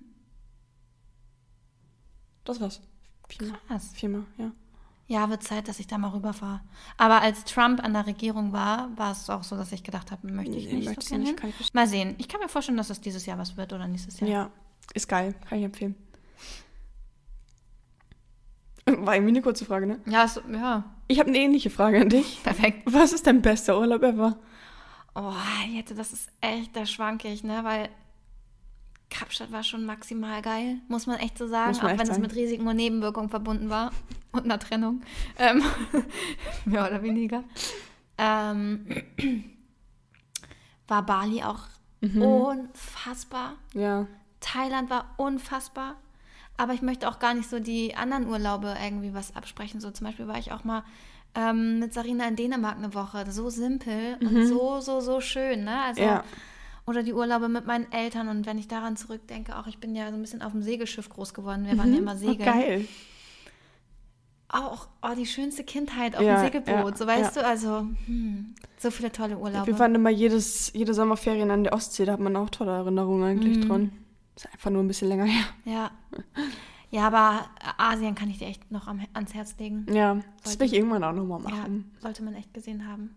[2.44, 2.80] Das war's.
[3.28, 3.58] Viermal.
[3.68, 3.90] Krass.
[3.94, 4.52] Viermal, ja.
[5.06, 6.60] Ja, wird Zeit, dass ich da mal rüberfahre.
[6.96, 10.30] Aber als Trump an der Regierung war, war es auch so, dass ich gedacht habe,
[10.32, 10.86] möchte ich Nee, nicht.
[10.86, 11.74] möchtest so nicht.
[11.74, 12.14] Mal sehen.
[12.18, 14.30] Ich kann mir vorstellen, dass das dieses Jahr was wird oder nächstes Jahr.
[14.30, 14.50] Ja,
[14.94, 15.34] ist geil.
[15.48, 15.94] Kann ich empfehlen.
[19.04, 20.00] War irgendwie eine kurze Frage, ne?
[20.06, 20.84] Ja, so, ja.
[21.08, 22.42] Ich habe eine ähnliche Frage an dich.
[22.42, 22.82] perfekt.
[22.86, 24.38] Was ist dein bester Urlaub ever?
[25.14, 25.32] Oh,
[25.70, 27.60] jetzt, das ist echt, da schwanke ich, ne?
[27.62, 27.88] Weil
[29.10, 31.76] Kapstadt war schon maximal geil, muss man echt so sagen.
[31.78, 33.92] Auch echt wenn es mit Risiken und Nebenwirkungen verbunden war
[34.32, 35.02] und einer Trennung.
[35.38, 35.62] Ähm,
[36.64, 37.44] mehr oder weniger.
[38.18, 38.86] Ähm,
[40.88, 41.60] war Bali auch
[42.00, 42.20] Mhm.
[42.20, 43.54] unfassbar.
[43.72, 44.06] Ja.
[44.40, 45.96] Thailand war unfassbar.
[46.56, 49.80] Aber ich möchte auch gar nicht so die anderen Urlaube irgendwie was absprechen.
[49.80, 50.84] So zum Beispiel war ich auch mal
[51.34, 53.24] ähm, mit Sarina in Dänemark eine Woche.
[53.30, 55.64] So simpel und so, so, so schön.
[55.64, 55.82] Ne?
[55.82, 56.08] Also, Mhm.
[56.08, 56.24] Ja.
[56.86, 58.28] Oder die Urlaube mit meinen Eltern.
[58.28, 61.08] Und wenn ich daran zurückdenke, auch ich bin ja so ein bisschen auf dem Segelschiff
[61.08, 61.64] groß geworden.
[61.66, 62.38] Wir waren ja immer Oh, segeln.
[62.44, 62.84] geil.
[64.48, 66.92] Auch oh, die schönste Kindheit auf Ja, dem Segelboot.
[66.92, 69.66] ja, so weißt du, also hm, so viele tolle Urlaube.
[69.66, 73.24] Wir waren immer jedes, jede Sommerferien an der Ostsee, da hat man auch tolle Erinnerungen
[73.24, 73.68] eigentlich Mhm.
[73.68, 73.92] dran.
[74.36, 75.44] Ist einfach nur ein bisschen länger her.
[75.64, 75.90] ja.
[76.90, 79.84] Ja, aber Asien kann ich dir echt noch am, ans Herz legen.
[79.92, 81.92] Ja, das Sollte- will ich irgendwann auch nochmal Ja, machen.
[82.00, 83.16] sollte man echt gesehen haben.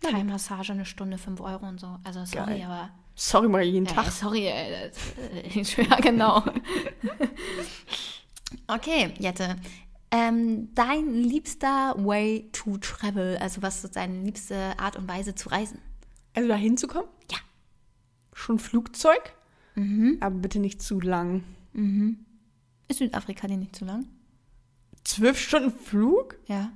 [0.00, 1.98] Thai-Massage eine Stunde, 5 Euro und so.
[2.04, 2.62] Also sorry, Geil.
[2.66, 2.90] aber.
[3.14, 4.10] Sorry mal jeden Ja, Tag.
[4.12, 4.90] sorry, ey.
[4.90, 6.44] Das, äh, ja, genau.
[8.66, 9.56] okay, Jette.
[10.10, 15.48] Ähm, dein liebster Way to travel, also was ist deine liebste Art und Weise zu
[15.50, 15.80] reisen?
[16.34, 17.08] Also da hinzukommen?
[17.30, 17.38] Ja.
[18.32, 19.34] Schon Flugzeug?
[19.78, 20.18] Mhm.
[20.20, 21.44] Aber bitte nicht zu lang.
[22.88, 24.06] Ist Südafrika dir nicht zu lang?
[25.04, 26.36] Zwölf Stunden Flug?
[26.46, 26.72] Ja.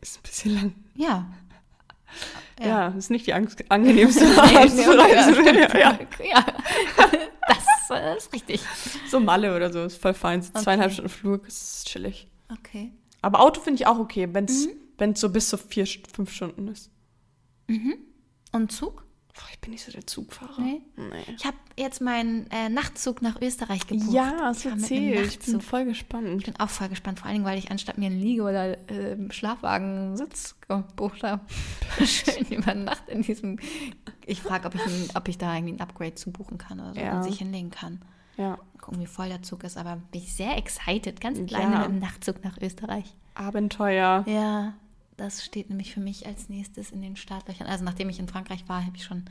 [0.00, 0.74] Ist ein bisschen lang.
[0.96, 1.30] Ja.
[2.60, 5.44] Ja, ist nicht die ang- angenehmste Art nee, zu reisen.
[5.46, 5.78] ja.
[5.78, 5.98] ja.
[6.24, 6.46] ja.
[7.48, 8.60] Das äh, ist richtig.
[9.08, 10.40] So Malle oder so, ist voll fein.
[10.40, 10.62] Okay.
[10.62, 12.28] Zweieinhalb Stunden Flug, ist chillig.
[12.50, 12.92] Okay.
[13.20, 14.68] Aber Auto finde ich auch okay, wenn es
[14.98, 15.14] Mhm.
[15.16, 16.90] so bis zu vier, fünf Stunden ist.
[18.52, 19.03] Und Zug?
[19.36, 20.60] Boah, ich bin nicht so der Zugfahrer.
[20.60, 20.80] Nee.
[20.96, 21.34] Nee.
[21.36, 24.12] Ich habe jetzt meinen äh, Nachtzug nach Österreich gebucht.
[24.12, 25.26] Ja, einem erzählt.
[25.26, 26.28] Ich bin voll gespannt.
[26.38, 28.78] Ich bin auch voll gespannt, vor allen Dingen, weil ich anstatt mir einen Liege- oder
[28.88, 31.40] äh, Schlafwagen Sitz gebucht habe.
[32.06, 33.58] Schön über Nacht in diesem.
[34.24, 36.94] Ich frage, ob, ich ein- ob ich da irgendwie ein Upgrade zu buchen kann oder
[36.94, 37.16] so, Ja.
[37.16, 38.02] und sich hinlegen kann.
[38.36, 41.20] Ja, Gucken, wie voll der Zug ist, aber bin ich sehr excited.
[41.20, 41.78] Ganz kleine Ja.
[41.80, 43.14] mit dem Nachtzug nach Österreich.
[43.34, 44.24] Abenteuer.
[44.28, 44.74] Ja,
[45.16, 47.66] das steht nämlich für mich als nächstes in den Startlöchern.
[47.68, 49.24] Also nachdem ich in Frankreich war, habe ich schon,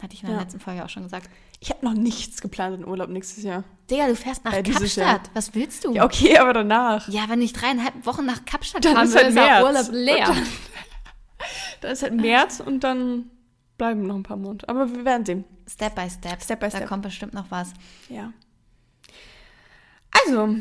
[0.00, 0.42] hatte ich in der Ja.
[0.42, 1.28] letzten Folge auch schon gesagt,
[1.60, 3.64] Ich habe noch nichts geplant in Urlaub nächstes Jahr.
[3.90, 5.30] Digga, du fährst nach Äh, Kapstadt.
[5.34, 5.94] Was willst du?
[5.94, 7.08] Ja, okay, aber danach.
[7.08, 9.64] Ja, wenn ich dreieinhalb Wochen nach Kapstadt Dann fahren ist halt ist der März.
[9.64, 10.28] Urlaub leer.
[10.30, 10.42] Und
[11.80, 13.30] Dann ist halt März und dann
[13.76, 14.68] bleiben noch ein paar Monate.
[14.68, 15.44] Aber wir werden sehen.
[15.68, 16.42] Step by step.
[16.42, 16.88] Step by Da step.
[16.88, 17.72] kommt bestimmt noch was.
[18.08, 18.32] Ja.
[20.26, 20.56] Also,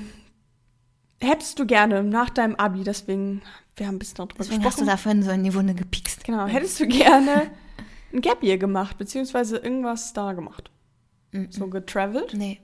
[1.24, 3.42] hättest du gerne nach deinem Abi, deswegen,
[3.76, 4.88] wir haben ein bisschen darüber Deswegen hast du gesprochen.
[4.88, 6.24] da vorhin so in die Wunde gepikst.
[6.24, 7.50] Genau, hättest du gerne
[8.14, 10.72] ein Gap Year gemacht, beziehungsweise irgendwas da gemacht?
[11.32, 11.52] Mhm.
[11.52, 12.34] So getravelt?
[12.34, 12.62] Nee.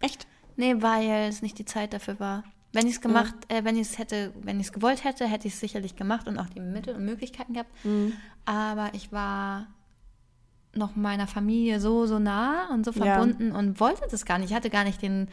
[0.00, 0.26] Echt?
[0.56, 2.44] Nee, weil es nicht die Zeit dafür war.
[2.72, 3.58] Wenn ich es gemacht, ja.
[3.58, 6.28] äh, wenn ich es hätte, wenn ich es gewollt hätte, hätte ich es sicherlich gemacht
[6.28, 7.70] und auch die Mittel und Möglichkeiten gehabt.
[7.84, 8.12] Mhm.
[8.44, 9.68] Aber ich war
[10.74, 13.58] noch meiner Familie so, so nah und so verbunden ja.
[13.58, 14.50] und wollte das gar nicht.
[14.50, 15.28] Ich hatte gar nicht den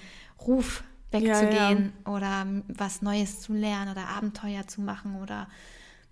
[0.45, 0.83] Ruf,
[1.23, 5.47] wegzugehen ja, oder was Neues zu lernen oder Abenteuer zu machen oder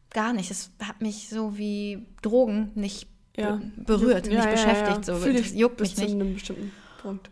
[0.10, 0.52] gar nicht.
[0.52, 5.06] Es hat mich so wie Drogen nicht be berührt, nicht beschäftigt.
[5.06, 5.20] So.
[5.20, 6.54] Das juckt mich nicht.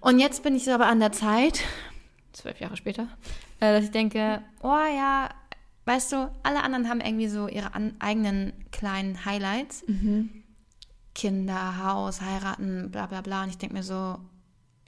[0.01, 1.61] Und jetzt bin ich so aber an der Zeit,
[2.33, 3.07] zwölf Jahre später,
[3.59, 5.29] äh, dass ich denke, oh ja,
[5.85, 9.83] weißt du, alle anderen haben irgendwie so ihre an, eigenen kleinen Highlights.
[9.87, 10.29] Mhm.
[11.13, 13.43] Kinder, Haus, heiraten, bla bla bla.
[13.43, 14.17] Und ich denke mir so,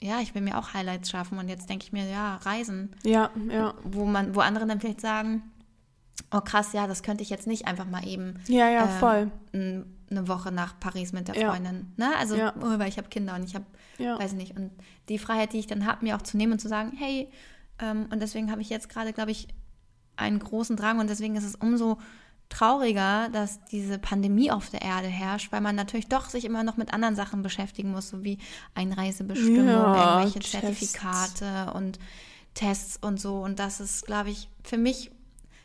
[0.04, 1.38] ja, ich will mir auch Highlights schaffen.
[1.38, 2.94] Und jetzt denke ich mir, ja, Reisen.
[3.04, 3.74] Ja, ja.
[3.84, 5.42] Wo man, wo andere dann vielleicht sagen,
[6.30, 8.34] oh krass, ja, das könnte ich jetzt nicht einfach mal eben.
[8.46, 9.30] Ja, ja, ähm, voll.
[9.52, 11.94] Eine Woche nach Paris mit der Freundin.
[11.96, 12.08] Ja.
[12.08, 12.16] Ne?
[12.18, 12.52] Also, ja.
[12.60, 13.64] oh, weil ich habe Kinder und ich habe,
[13.98, 14.18] ja.
[14.18, 14.56] weiß nicht.
[14.56, 14.70] Und
[15.08, 17.30] die Freiheit, die ich dann habe, mir auch zu nehmen und zu sagen, hey,
[17.78, 19.48] ähm, und deswegen habe ich jetzt gerade, glaube ich,
[20.16, 21.98] einen großen Drang und deswegen ist es umso
[22.48, 26.76] trauriger, dass diese Pandemie auf der Erde herrscht, weil man natürlich doch sich immer noch
[26.76, 28.38] mit anderen Sachen beschäftigen muss, so wie
[28.74, 30.60] Einreisebestimmung, ja, irgendwelche Tests.
[30.60, 31.98] Zertifikate und
[32.54, 33.38] Tests und so.
[33.38, 35.10] Und das ist, glaube ich, für mich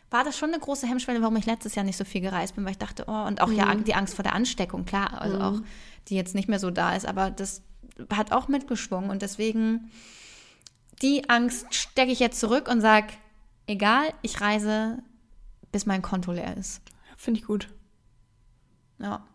[0.10, 2.66] war das schon eine große Hemmschwelle, warum ich letztes Jahr nicht so viel gereist bin,
[2.66, 3.58] weil ich dachte, oh, und auch mhm.
[3.58, 5.42] ja die Angst vor der Ansteckung, klar, also mhm.
[5.42, 5.62] auch
[6.08, 7.62] die jetzt nicht mehr so da ist, aber das
[8.12, 9.92] hat auch mitgeschwungen und deswegen
[11.02, 13.08] die Angst stecke ich jetzt zurück und sage,
[13.68, 15.00] egal, ich reise
[15.72, 16.82] bis mein Konto leer ist.
[17.18, 17.70] Finde ich gut.
[19.00, 19.26] Ja.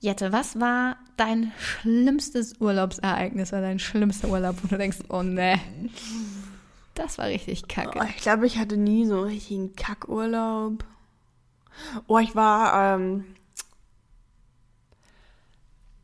[0.00, 5.60] Jette, was war dein schlimmstes Urlaubsereignis oder dein schlimmster Urlaub, wo du denkst, oh ne,
[6.94, 8.00] das war richtig kacke.
[8.00, 10.84] Oh, ich glaube, ich hatte nie so einen richtigen Kackurlaub.
[12.08, 13.24] Oh, ich war ähm,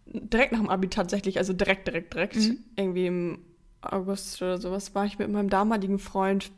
[0.06, 2.58] direkt nach dem Abi tatsächlich, also direkt, direkt, direkt, mhm.
[2.76, 3.38] irgendwie im
[3.80, 6.50] August oder sowas, war ich mit meinem damaligen Freund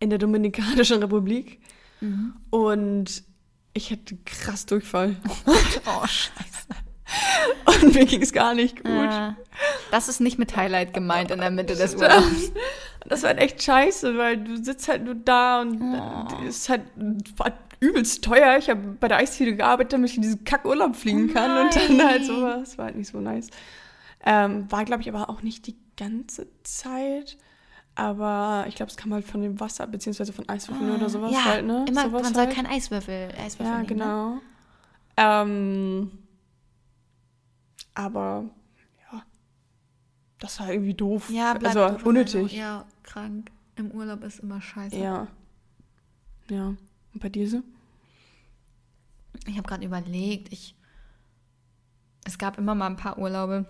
[0.00, 1.60] in der Dominikanischen Republik.
[2.00, 2.34] Mhm.
[2.50, 3.22] Und
[3.72, 5.16] ich hatte krass Durchfall.
[5.46, 6.40] oh, scheiße.
[7.66, 9.10] Und mir ging es gar nicht gut.
[9.10, 9.32] Äh,
[9.90, 12.52] das ist nicht mit Highlight gemeint in der Mitte des Urlaubs.
[13.06, 16.46] Das war echt scheiße, weil du sitzt halt nur da und oh.
[16.46, 16.82] ist halt
[17.36, 18.58] war übelst teuer.
[18.58, 21.76] Ich habe bei der Eisdiele gearbeitet, damit ich in diesen Kackurlaub fliegen kann oh und
[21.76, 22.78] dann halt sowas.
[22.78, 23.48] War halt nicht so nice.
[24.24, 27.38] Ähm, war, glaube ich, aber auch nicht die ganze Zeit.
[27.94, 31.32] Aber ich glaube, es kam halt von dem Wasser, beziehungsweise von Eiswürfeln ah, oder sowas
[31.32, 31.84] ja, halt, ne?
[31.88, 32.54] Immer, sowas man soll halt.
[32.54, 34.34] kein Eiswürfel, Eiswürfel Ja, nehmen, genau.
[34.34, 34.40] Ne?
[35.16, 36.10] Ähm,
[37.94, 38.44] aber
[39.12, 39.22] ja,
[40.38, 41.28] das war irgendwie doof.
[41.30, 42.52] Ja, also unnötig.
[42.52, 43.50] Ja, krank.
[43.76, 44.96] Im Urlaub ist immer scheiße.
[44.96, 45.26] Ja.
[46.48, 46.74] Ja.
[47.12, 47.62] Und bei dir so?
[49.46, 50.74] Ich habe gerade überlegt, ich
[52.24, 53.66] es gab immer mal ein paar Urlaube,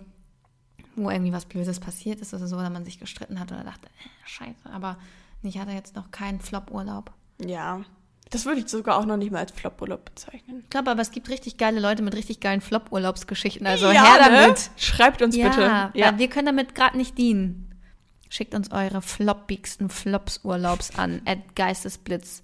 [0.95, 3.87] wo irgendwie was Blödes passiert ist oder so, oder man sich gestritten hat oder dachte,
[3.87, 4.97] äh, scheiße, aber
[5.43, 7.11] ich hatte jetzt noch keinen Flop-Urlaub.
[7.43, 7.81] Ja,
[8.31, 10.61] das würde ich sogar auch noch nicht mal als Flop-Urlaub bezeichnen.
[10.63, 13.67] Ich glaube, aber es gibt richtig geile Leute mit richtig geilen Flop-Urlaubsgeschichten.
[13.67, 14.57] Also ja, her damit.
[14.57, 14.71] Ne?
[14.77, 15.91] Schreibt uns ja, bitte.
[15.99, 17.77] Ja, wir können damit gerade nicht dienen.
[18.29, 22.43] Schickt uns eure floppigsten Flops-Urlaubs an at geistesblitz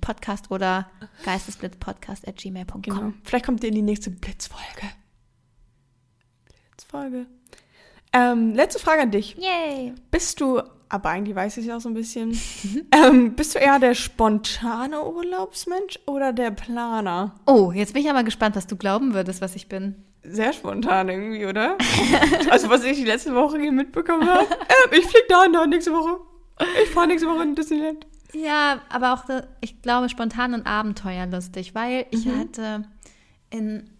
[0.00, 0.90] Podcast oder
[1.24, 2.82] geistesblitzpodcast at gmail.com.
[2.82, 3.12] Genau.
[3.24, 4.90] Vielleicht kommt ihr in die nächste Blitzfolge.
[6.70, 7.26] Blitzfolge.
[8.12, 9.36] Ähm, letzte Frage an dich.
[9.36, 9.94] Yay.
[10.10, 12.38] Bist du, aber eigentlich weiß ich es ja auch so ein bisschen,
[12.92, 17.34] ähm, bist du eher der spontane Urlaubsmensch oder der Planer?
[17.46, 19.96] Oh, jetzt bin ich aber gespannt, was du glauben würdest, was ich bin.
[20.24, 21.76] Sehr spontan irgendwie, oder?
[22.50, 24.46] also, was ich die letzte Woche mitbekommen habe.
[24.92, 26.18] Äh, ich fliege da und da nächste Woche.
[26.84, 28.06] Ich fahre nächste Woche in Disneyland.
[28.32, 29.24] Ja, aber auch,
[29.60, 32.38] ich glaube, spontan und abenteuerlustig, weil ich mhm.
[32.38, 32.84] hatte
[33.50, 33.90] in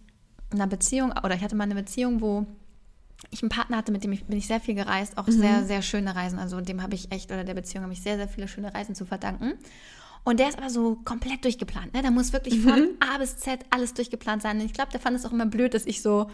[0.51, 2.45] einer Beziehung, oder ich hatte mal eine Beziehung, wo
[3.33, 5.31] ich einen Partner hatte, mit dem ich, bin ich sehr viel gereist, auch mhm.
[5.31, 6.39] sehr, sehr schöne Reisen.
[6.39, 8.95] Also dem habe ich echt, oder der Beziehung habe ich sehr, sehr viele schöne Reisen
[8.95, 9.53] zu verdanken.
[10.23, 11.93] Und der ist aber so komplett durchgeplant.
[11.93, 12.01] Ne?
[12.01, 12.89] Da muss wirklich von mhm.
[12.99, 14.59] A bis Z alles durchgeplant sein.
[14.59, 16.29] Und ich glaube, der fand es auch immer blöd, dass ich so,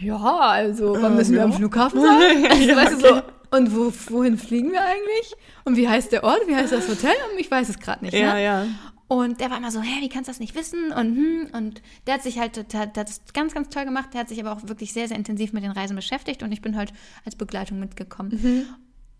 [0.00, 2.46] ja, also, wann müssen wir am Flughafen sein?
[2.48, 3.02] Also, ja, weißt okay.
[3.02, 5.34] du, so, und wo, wohin fliegen wir eigentlich?
[5.64, 6.40] Und wie heißt der Ort?
[6.46, 7.14] Wie heißt das Hotel?
[7.32, 8.14] Und ich weiß es gerade nicht.
[8.14, 8.44] Ja, ne?
[8.44, 8.66] ja.
[9.08, 10.92] Und der war immer so, hä, wie kannst du das nicht wissen?
[10.92, 14.10] Und, hm, und der hat sich halt, der, der hat das ganz, ganz toll gemacht.
[14.12, 16.60] Der hat sich aber auch wirklich sehr, sehr intensiv mit den Reisen beschäftigt und ich
[16.60, 16.92] bin halt
[17.24, 18.38] als Begleitung mitgekommen.
[18.42, 18.66] Mhm.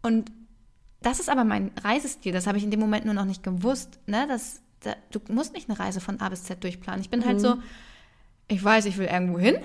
[0.03, 0.33] Und
[1.01, 2.33] das ist aber mein Reisestil.
[2.33, 3.99] Das habe ich in dem Moment nur noch nicht gewusst.
[4.07, 4.27] Ne?
[4.29, 7.01] Das, da, du musst nicht eine Reise von A bis Z durchplanen.
[7.01, 7.47] Ich bin halt mhm.
[7.47, 7.63] halt so,
[8.49, 9.57] ich weiß, ich will irgendwo hin.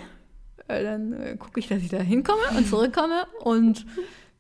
[0.68, 3.86] Dann äh, gucke ich, dass ich da hinkomme und zurückkomme und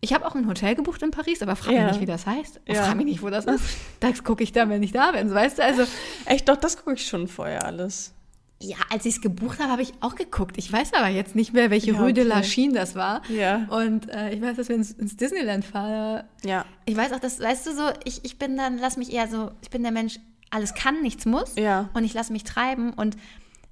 [0.03, 1.83] ich habe auch ein Hotel gebucht in Paris, aber frag ja.
[1.83, 2.59] mich nicht, wie das heißt.
[2.67, 2.83] Ja.
[2.83, 3.63] frag mich nicht, wo das ist.
[4.01, 5.63] Das gucke ich dann, wenn ich da bin, weißt du?
[5.63, 5.83] Also
[6.25, 8.13] echt, doch, das gucke ich schon vorher alles.
[8.61, 10.57] Ja, als ich es gebucht habe, habe ich auch geguckt.
[10.57, 13.21] Ich weiß aber jetzt nicht mehr, welche Ja, Rue de la Chine das war.
[13.29, 13.65] Ja.
[13.69, 16.25] Und äh, ich weiß, dass wir ins, ins Disneyland fahren.
[16.43, 16.65] Ja.
[16.85, 19.51] Ich weiß auch, dass, weißt du so, ich, ich bin dann, lass mich eher so,
[19.61, 21.55] ich bin der Mensch, alles kann, nichts muss.
[21.55, 21.89] Ja.
[21.93, 22.91] Und ich lasse mich treiben.
[22.91, 23.15] Und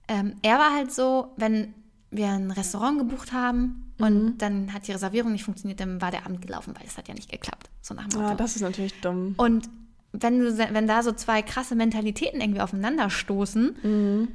[0.07, 1.73] ähm, er war halt so, wenn
[2.09, 4.08] wir ein Restaurant gebucht haben Mhm.
[4.28, 7.08] und dann hat die Reservierung nicht funktioniert, dann war der Abend gelaufen, weil es hat
[7.08, 7.70] ja nicht geklappt.
[7.82, 8.34] So nach dem Motto.
[8.34, 9.36] Ah, das ist natürlich dumm.
[9.38, 9.70] Und
[10.14, 14.28] wenn, du, wenn da so zwei krasse Mentalitäten irgendwie aufeinander stoßen, Mhm.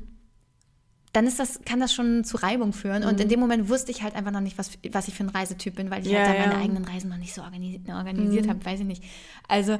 [1.12, 3.04] dann ist das, kann das schon zu Reibung führen.
[3.04, 5.30] Und in dem Moment wusste ich halt einfach noch nicht, was, was ich für ein
[5.30, 6.58] Reisetyp bin, weil ich Ja, halt da meine ja.
[6.58, 6.62] Mhm.
[6.64, 9.02] eigenen Reisen noch nicht so organi organisiert habe, weiß ich nicht.
[9.48, 9.78] Also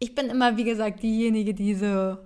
[0.00, 2.16] ich bin immer, wie gesagt, diejenige, die so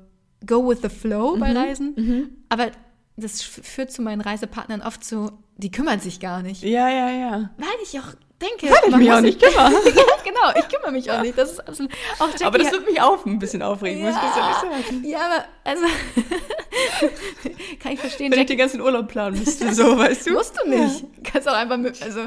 [0.47, 1.41] go with the flow Mhm.
[1.41, 2.31] bei Reisen.
[2.49, 2.71] Aber
[3.17, 6.63] das führt zu meinen Reisepartnern oft zu, die kümmern sich gar nicht.
[6.63, 7.51] Ja, ja, ja.
[7.57, 9.73] Weil ich auch denke, Weil ich mich auch nicht kümmere.
[9.73, 11.39] ja, genau, ich kümmere mich auch nicht.
[11.39, 14.35] Das ist absolut, auch Jackie Aber das wird mich auch ein bisschen aufregen, muss ich
[14.35, 15.05] sagen.
[15.05, 15.85] ja, aber also
[17.81, 18.31] kann ich verstehen.
[18.33, 20.33] Wenn ich Jackie, den ganzen Urlaub planen müsste, so, weißt du?
[20.33, 21.05] musst du nicht.
[21.25, 22.21] Kannst auch einfach mit, also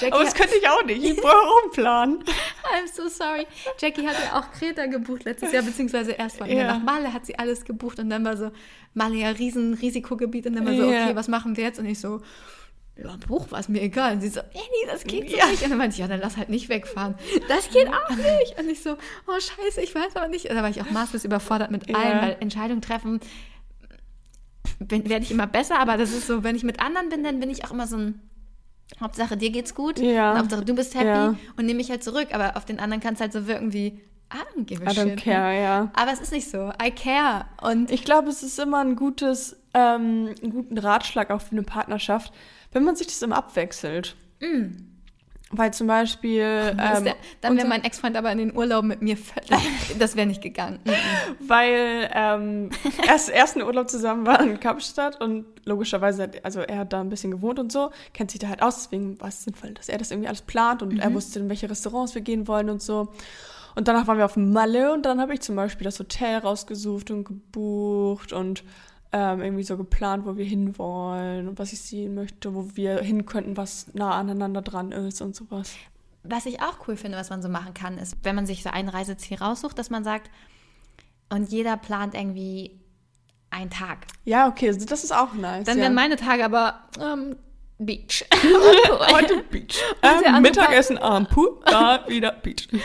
[0.00, 1.04] Jackie, Aber das könnte ich auch nicht.
[1.04, 2.24] Ich brauche auch einen Plan.
[2.74, 3.46] I'm so sorry.
[3.78, 6.66] Jackie hat ja auch Kreta gebucht letztes Jahr, beziehungsweise erst von Ja.
[6.66, 8.50] nach Malle hat sie alles gebucht und dann war so
[8.94, 11.04] Malle ja riesen Risikogebiet und dann war so, Ja.
[11.04, 11.78] okay, was machen wir jetzt?
[11.78, 12.20] Und ich so,
[12.96, 14.12] ja, Buch war es mir egal.
[14.14, 15.46] Und sie so, Annie, das geht so Ja.
[15.46, 15.62] nicht.
[15.62, 17.14] Und dann meinte ich, ja, dann lass halt nicht wegfahren.
[17.48, 18.56] Das geht auch nicht.
[18.58, 18.92] Und ich so,
[19.26, 20.48] oh scheiße, ich weiß aber nicht.
[20.48, 21.96] Und da war ich auch maßlos überfordert mit Ja.
[21.96, 23.20] allem, weil Entscheidungen treffen
[24.78, 27.50] werde ich immer besser, aber das ist so, wenn ich mit anderen bin, dann bin
[27.50, 28.20] ich auch immer so ein
[29.00, 30.32] Hauptsache dir geht's gut, Ja.
[30.32, 31.34] und Hauptsache du bist happy Ja.
[31.56, 33.86] und nehme mich halt zurück, aber auf den anderen kann es halt so wirken wie
[34.32, 35.22] I don't give a I don't shit.
[35.22, 35.62] care, ne?
[35.62, 35.92] ja.
[35.94, 36.72] Aber es ist nicht so.
[36.82, 37.44] I care.
[37.62, 41.62] Und Ich glaube, es ist immer ein gutes, ähm, einen guten Ratschlag auch für eine
[41.62, 42.32] Partnerschaft,
[42.74, 44.14] wenn man sich das immer abwechselt.
[45.50, 46.42] Weil zum Beispiel.
[46.42, 49.62] Ähm, wär, dann wäre mein Ex-Freund aber in den Urlaub mit mir völlig,
[49.98, 50.80] das wäre nicht gegangen.
[50.84, 51.48] Mhm.
[51.48, 52.70] weil ähm,
[53.08, 57.08] erst ersten Urlaub zusammen waren in Kapstadt und logischerweise, hat- also er hat da ein
[57.08, 59.98] bisschen gewohnt und so, kennt sich da halt aus, deswegen war es sinnvoll, dass er
[59.98, 63.12] das irgendwie alles plant und er wusste, in welche Restaurants wir gehen wollen und so.
[63.76, 67.10] Und danach waren wir auf Malle und dann habe ich zum Beispiel das Hotel rausgesucht
[67.10, 68.62] und gebucht und
[69.16, 73.26] ähm, irgendwie so geplant, wo wir hinwollen und was ich sehen möchte, wo wir hin
[73.26, 75.76] könnten, was nah aneinander dran ist und sowas.
[76.24, 78.70] Was ich auch cool finde, was man so machen kann, ist, wenn man sich so
[78.70, 80.32] ein Reiseziel raussucht, dass man sagt,
[81.30, 82.80] und jeder plant irgendwie
[83.50, 83.98] einen Tag.
[84.24, 85.64] Ja, okay, also das ist auch nice.
[85.64, 85.84] Dann ja.
[85.84, 87.36] wären meine Tage aber ähm,
[87.78, 88.26] Beach.
[89.12, 89.80] Heute Beach.
[90.02, 92.68] Ähm, Mittagessen am Pool, da wieder Beach.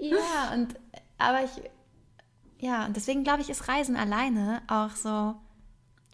[0.00, 0.76] Ja, und
[1.18, 1.50] aber ich,
[2.60, 5.34] ja, und deswegen glaube ich, ist Reisen alleine auch so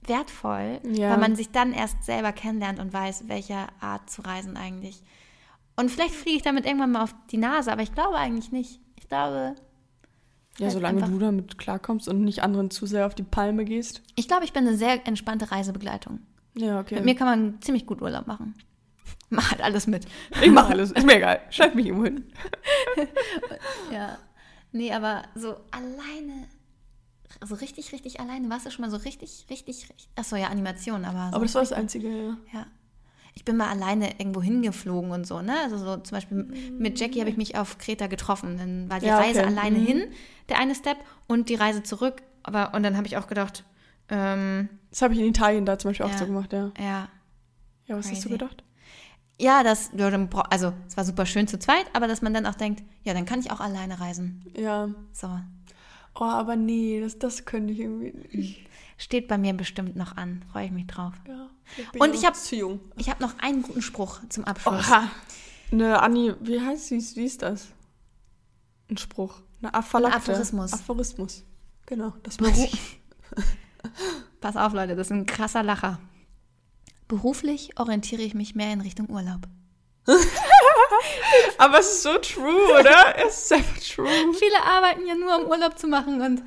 [0.09, 1.11] wertvoll, Ja.
[1.11, 5.03] weil man sich dann erst selber kennenlernt und weiß, welche Art zu reisen eigentlich.
[5.77, 8.81] Und vielleicht fliege ich damit irgendwann mal auf die Nase, aber ich glaube eigentlich nicht.
[8.97, 9.55] Ich glaube,
[10.59, 14.03] Ja, Halt solange du damit klarkommst und nicht anderen zu sehr auf die Palme gehst.
[14.15, 16.21] ich glaube, ich bin eine sehr entspannte Reisebegleitung.
[16.57, 16.95] Ja, okay.
[16.95, 18.55] Mit mir kann man ziemlich gut Urlaub machen.
[19.31, 20.07] Mach halt alles mit.
[20.43, 21.41] ich mache alles, ist mir egal.
[21.51, 22.25] Schreib mich irgendwo hin.
[23.93, 24.19] Ja.
[24.73, 26.47] Nee, aber so alleine,
[27.45, 30.09] so richtig, richtig alleine, warst du schon mal so richtig, richtig, richtig.
[30.17, 31.31] Achso, ja, Animation, aber.
[31.31, 32.37] So Aber das war das Einzige, ja.
[32.53, 32.67] Ja.
[33.37, 35.55] Ich bin mal alleine irgendwo hingeflogen und so, ne?
[35.65, 36.45] Also so zum Beispiel
[36.79, 38.57] mit Jackie habe ich mich auf Kreta getroffen.
[38.59, 39.27] Dann war die Ja, okay.
[39.29, 39.85] Reise alleine Mhm.
[39.87, 40.03] hin,
[40.49, 42.23] der eine Step, und die Reise zurück.
[42.45, 43.65] Aber und dann habe ich auch gedacht,
[44.09, 46.19] ähm, Das habe ich in Italien da zum Beispiel auch Ja.
[46.19, 46.71] so gemacht, ja.
[46.79, 47.09] ja.
[47.87, 48.39] Ja, was hast du Crazy.
[48.39, 48.63] gedacht?
[49.41, 49.91] Ja, das,
[50.51, 53.25] also es war super schön zu zweit, aber dass man dann auch denkt, ja, dann
[53.27, 54.45] kann ich auch alleine reisen.
[54.57, 54.89] Ja.
[55.13, 55.29] So.
[56.15, 58.67] Oh, aber nee, das, das könnte ich irgendwie nicht.
[58.99, 60.45] Steht bei mir bestimmt noch an.
[60.53, 61.15] Freue ich mich drauf.
[61.27, 61.51] Ja,
[61.93, 62.81] bin Und ich hab- zu jung.
[62.97, 64.89] Ich habe noch einen guten Spruch zum Abschluss.
[64.89, 65.11] Oha.
[65.73, 66.99] Ne, Anni, wie heißt sie?
[67.17, 67.69] Wie ist das?
[68.89, 69.41] Ein Spruch.
[69.61, 70.17] Eine Aphalakte.
[70.33, 70.73] Aphorismus.
[70.73, 71.45] Aphorismus.
[71.87, 73.01] Genau, das weiß ich.
[74.41, 75.99] Pass auf, Leute, das ist ein krasser Lacher.
[77.09, 79.41] Beruflich orientiere ich mich mehr in Richtung Urlaub.
[81.59, 83.15] Aber es ist so true, oder?
[83.27, 84.09] es ist einfach true.
[84.35, 86.43] Viele arbeiten ja nur, um Urlaub zu machen und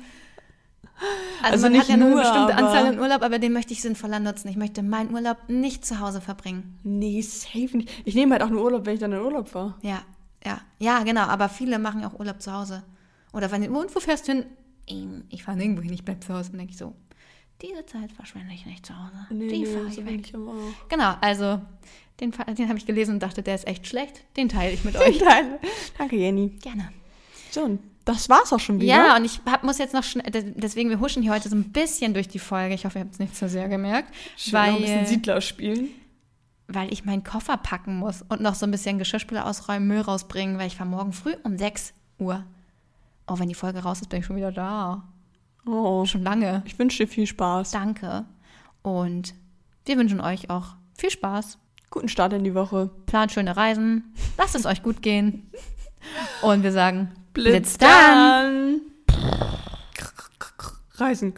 [1.42, 3.72] also, Also man nicht hat ja nur eine bestimmte Anzahl an Urlaub, aber den möchte
[3.72, 4.48] ich sinnvoller nutzen.
[4.48, 6.78] Ich möchte meinen Urlaub nicht zu Hause verbringen.
[6.82, 7.90] Nee, safe nicht.
[8.04, 9.74] Ich nehme halt auch nur Urlaub, wenn ich dann in Urlaub fahre.
[9.82, 10.02] Ja,
[10.44, 11.22] ja, ja, genau.
[11.22, 12.82] Aber viele machen auch Urlaub zu Hause.
[13.32, 14.46] Oder wenn und wo fährst du hin?
[14.88, 16.50] Ähm, Ich fahre nirgendwo hin, ich bleib zu Hause.
[16.52, 16.94] Und denke ich so,
[17.62, 19.14] diese Zeit verschwende ich nicht zu Hause.
[19.30, 20.26] Nee, Die nee, fahre so ich bin weg.
[20.26, 20.88] ich.
[20.88, 21.60] Genau, also
[22.20, 24.22] den, den habe ich gelesen und dachte, der ist echt schlecht.
[24.36, 25.18] Den teile ich mit euch.
[25.18, 25.58] Geil.
[25.96, 26.50] Danke, Jenny.
[26.62, 26.90] Gerne.
[27.50, 28.94] So, und das war's auch schon wieder.
[28.94, 30.24] Ja, und ich hab, muss jetzt noch schnell,
[30.56, 32.74] deswegen, wir huschen hier heute so ein bisschen durch die Folge.
[32.74, 34.14] Ich hoffe, ihr habt es nicht so sehr gemerkt.
[34.36, 35.88] Schön noch ein bisschen Weil, Siedler spielen.
[36.68, 40.58] weil ich meinen Koffer packen muss und noch so ein bisschen Geschirrspüler ausräumen, Müll rausbringen,
[40.58, 42.44] weil ich fahre morgen früh um 6 Uhr.
[43.26, 45.04] Oh, wenn die Folge raus ist, bin ich schon wieder da.
[45.70, 46.62] Oh, Schon lange.
[46.64, 47.72] ich wünsche dir viel Spaß.
[47.72, 48.24] Danke.
[48.82, 49.34] Und
[49.84, 51.58] wir wünschen euch auch viel Spaß.
[51.90, 52.90] Guten Start in die Woche.
[53.06, 54.14] Plant schöne Reisen.
[54.38, 55.50] Lasst es euch gut gehen.
[56.42, 58.80] Und wir sagen, Blitz dann.
[60.96, 61.34] Reisen.